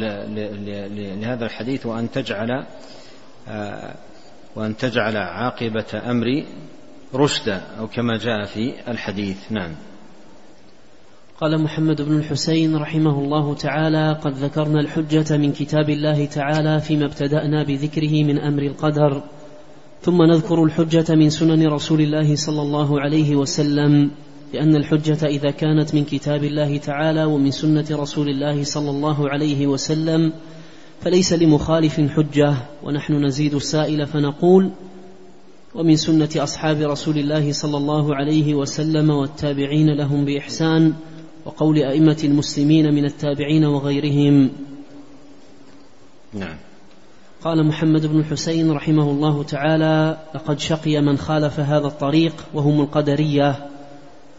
لهذا 1.20 1.44
الحديث 1.44 1.86
وأن 1.86 2.10
تجعل 2.10 2.66
آه، 3.48 3.94
وأن 4.56 4.76
تجعل 4.76 5.16
عاقبة 5.16 6.10
أمري 6.10 6.46
رشدا 7.14 7.62
أو 7.78 7.86
كما 7.86 8.16
جاء 8.16 8.44
في 8.44 8.74
الحديث. 8.88 9.52
نعم. 9.52 9.72
قال 11.42 11.62
محمد 11.62 12.02
بن 12.02 12.16
الحسين 12.16 12.76
رحمه 12.76 13.18
الله 13.18 13.54
تعالى 13.54 14.20
قد 14.24 14.32
ذكرنا 14.32 14.80
الحجة 14.80 15.36
من 15.36 15.52
كتاب 15.52 15.90
الله 15.90 16.24
تعالى 16.24 16.80
فيما 16.80 17.06
ابتدأنا 17.06 17.62
بذكره 17.62 18.24
من 18.24 18.38
أمر 18.38 18.62
القدر 18.62 19.22
ثم 20.02 20.22
نذكر 20.22 20.64
الحجة 20.64 21.14
من 21.14 21.30
سنن 21.30 21.66
رسول 21.66 22.00
الله 22.00 22.36
صلى 22.36 22.62
الله 22.62 23.00
عليه 23.00 23.36
وسلم 23.36 24.10
لأن 24.54 24.76
الحجة 24.76 25.26
إذا 25.26 25.50
كانت 25.50 25.94
من 25.94 26.04
كتاب 26.04 26.44
الله 26.44 26.76
تعالى 26.76 27.24
ومن 27.24 27.50
سنة 27.50 27.86
رسول 27.90 28.28
الله 28.28 28.64
صلى 28.64 28.90
الله 28.90 29.28
عليه 29.28 29.66
وسلم 29.66 30.32
فليس 31.04 31.32
لمخالف 31.32 32.00
حجة 32.00 32.54
ونحن 32.82 33.24
نزيد 33.24 33.54
السائل 33.54 34.06
فنقول 34.06 34.70
ومن 35.74 35.96
سنة 35.96 36.28
أصحاب 36.36 36.80
رسول 36.80 37.18
الله 37.18 37.52
صلى 37.52 37.76
الله 37.76 38.14
عليه 38.14 38.54
وسلم 38.54 39.10
والتابعين 39.10 39.96
لهم 39.96 40.24
بإحسان 40.24 40.94
وقول 41.44 41.78
أئمة 41.78 42.18
المسلمين 42.24 42.94
من 42.94 43.04
التابعين 43.04 43.64
وغيرهم. 43.64 44.50
نعم. 46.34 46.56
قال 47.44 47.66
محمد 47.66 48.06
بن 48.06 48.18
الحسين 48.18 48.70
رحمه 48.70 49.10
الله 49.10 49.42
تعالى 49.42 50.18
لقد 50.34 50.58
شقي 50.58 51.00
من 51.00 51.16
خالف 51.16 51.60
هذا 51.60 51.86
الطريق 51.86 52.34
وهم 52.54 52.80
القدرية. 52.80 53.68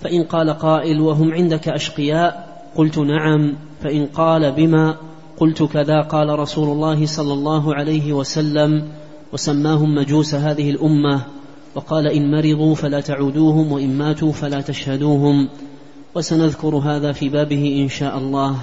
فإن 0.01 0.23
قال 0.23 0.49
قائل 0.49 1.01
وهم 1.01 1.33
عندك 1.33 1.69
أشقياء؟ 1.69 2.61
قلت 2.75 2.99
نعم. 2.99 3.55
فإن 3.81 4.05
قال 4.05 4.51
بما؟ 4.51 4.97
قلت 5.37 5.63
كذا 5.63 6.01
قال 6.01 6.39
رسول 6.39 6.69
الله 6.69 7.05
صلى 7.05 7.33
الله 7.33 7.75
عليه 7.75 8.13
وسلم 8.13 8.87
وسماهم 9.33 9.95
مجوس 9.95 10.35
هذه 10.35 10.69
الأمة 10.71 11.25
وقال 11.75 12.07
إن 12.07 12.31
مرضوا 12.31 12.75
فلا 12.75 13.01
تعودوهم 13.01 13.71
وإن 13.71 13.97
ماتوا 13.97 14.31
فلا 14.31 14.61
تشهدوهم 14.61 15.49
وسنذكر 16.15 16.75
هذا 16.75 17.11
في 17.11 17.29
بابه 17.29 17.81
إن 17.83 17.89
شاء 17.89 18.17
الله. 18.17 18.57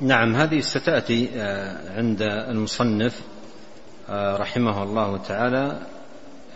نعم 0.00 0.36
هذه 0.36 0.60
ستأتي 0.60 1.28
آه، 1.34 1.98
عند 1.98 2.22
المصنف 2.22 3.20
آه، 4.08 4.36
رحمه 4.36 4.82
الله 4.82 5.16
تعالى 5.16 5.80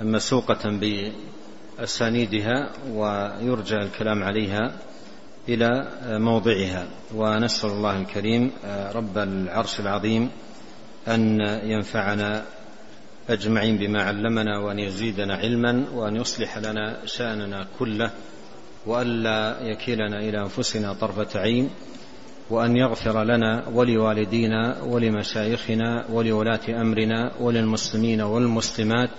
مسوقة 0.01 0.81
بأسانيدها 1.79 2.71
ويرجى 2.93 3.77
الكلام 3.77 4.23
عليها. 4.23 4.73
إلى 5.49 5.89
آه، 6.03 6.19
موضعها. 6.19 6.87
ونسأل 7.15 7.71
الله 7.71 8.01
الكريم 8.01 8.51
رب 8.95 9.19
العرش 9.19 9.81
العظيم 9.81 10.31
أن 11.09 11.41
ينفعنا 11.65 12.45
أجمعين 13.31 13.77
بما 13.77 14.03
علمنا 14.03 14.59
وأن 14.59 14.79
يزيدنا 14.79 15.35
علما 15.35 15.85
وأن 15.95 16.17
يصلح 16.17 16.59
لنا 16.59 16.97
شأننا 17.07 17.67
كله 17.79 18.11
وألا 18.87 19.57
يكلنا 19.61 20.19
إلى 20.19 20.43
أنفسنا 20.43 20.93
طرفة 20.93 21.41
عين 21.41 21.71
وأن 22.51 22.77
يغفر 22.77 23.25
لنا 23.25 23.69
ولوالدينا 23.69 24.83
ولمشايخنا 24.83 26.05
ولولاة 26.13 26.61
أمرنا 26.69 27.33
وللمسلمين 27.41 28.21
والمسلمات 28.21 29.11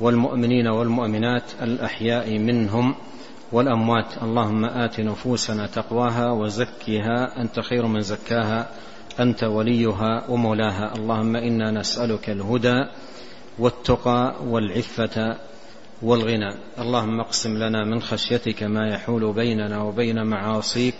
والمؤمنين 0.00 0.66
والمؤمنات 0.66 1.42
الأحياء 1.62 2.38
منهم 2.38 2.94
والأموات. 3.52 4.22
اللهم 4.22 4.64
آت 4.64 5.00
نفوسنا 5.00 5.66
تقواها 5.66 6.32
وزكها. 6.32 7.40
أنت 7.40 7.60
خير 7.60 7.86
من 7.86 8.00
زكاها. 8.00 8.68
أنت 9.20 9.44
وليها 9.44 10.24
ومولاها. 10.28 10.94
اللهم 10.96 11.36
إنا 11.36 11.70
نسألك 11.70 12.30
الهدى 12.30 12.84
والتقى 13.58 14.34
والعفة 14.46 15.36
والغنى. 16.02 16.54
اللهم 16.78 17.20
اقسم 17.20 17.56
لنا 17.56 17.84
من 17.84 18.00
خشيتك 18.00 18.62
ما 18.62 18.88
يحول 18.88 19.32
بيننا 19.32 19.82
وبين 19.82 20.26
معاصيك 20.26 20.94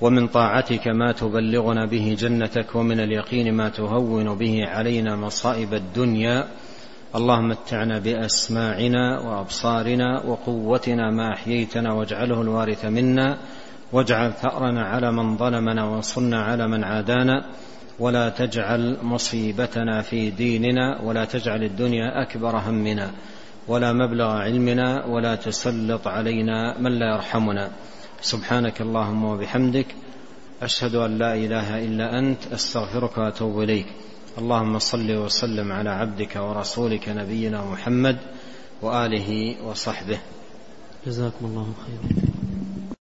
ومن 0.00 0.28
طاعتك 0.28 0.88
ما 0.88 1.12
تبلغنا 1.12 1.86
به 1.86 2.16
جنتك 2.18 2.74
ومن 2.74 3.00
اليقين 3.00 3.54
ما 3.54 3.68
تهون 3.68 4.34
به 4.34 4.66
علينا 4.66 5.16
مصائب 5.16 5.74
الدنيا. 5.74 6.48
اللهم 7.14 7.48
متعنا 7.48 7.98
بأسماعنا 7.98 9.20
وأبصارنا 9.20 10.22
وقوتنا 10.22 11.10
ما 11.10 11.32
أحييتنا 11.32 11.92
واجعله 11.92 12.42
الوارث 12.42 12.84
منا 12.84 13.38
واجعل 13.92 14.32
ثأرنا 14.32 14.82
على 14.84 15.12
من 15.12 15.36
ظلمنا 15.36 15.84
وانصرنا 15.84 16.42
على 16.42 16.68
من 16.68 16.84
عادانا 16.84 17.44
ولا 17.98 18.28
تجعل 18.28 18.96
مصيبتنا 19.02 20.02
في 20.02 20.30
ديننا 20.30 21.00
ولا 21.02 21.24
تجعل 21.24 21.62
الدنيا 21.64 22.22
أكبر 22.22 22.56
همنا 22.56 23.10
ولا 23.68 23.92
مبلغ 23.92 24.30
علمنا 24.30 25.04
ولا 25.06 25.34
تسلط 25.34 26.08
علينا 26.08 26.78
من 26.78 26.98
لا 26.98 27.14
يرحمنا. 27.14 27.70
سبحانك 28.20 28.80
اللهم 28.80 29.24
وبحمدك 29.24 29.86
أشهد 30.62 30.94
أن 30.94 31.18
لا 31.18 31.34
إله 31.34 31.84
إلا 31.84 32.18
أنت 32.18 32.52
أستغفرك 32.52 33.18
وأتوب 33.18 33.62
إليك. 33.62 33.86
اللهم 34.38 34.78
صل 34.78 35.10
وسلم 35.10 35.72
على 35.72 35.90
عبدك 35.90 36.36
ورسولك 36.36 37.08
نبينا 37.08 37.64
محمد 37.64 38.16
وآله 38.82 39.56
وصحبه. 39.64 40.18
جزاكم 41.06 41.46
الله 41.46 41.72
خيرا. 41.86 42.29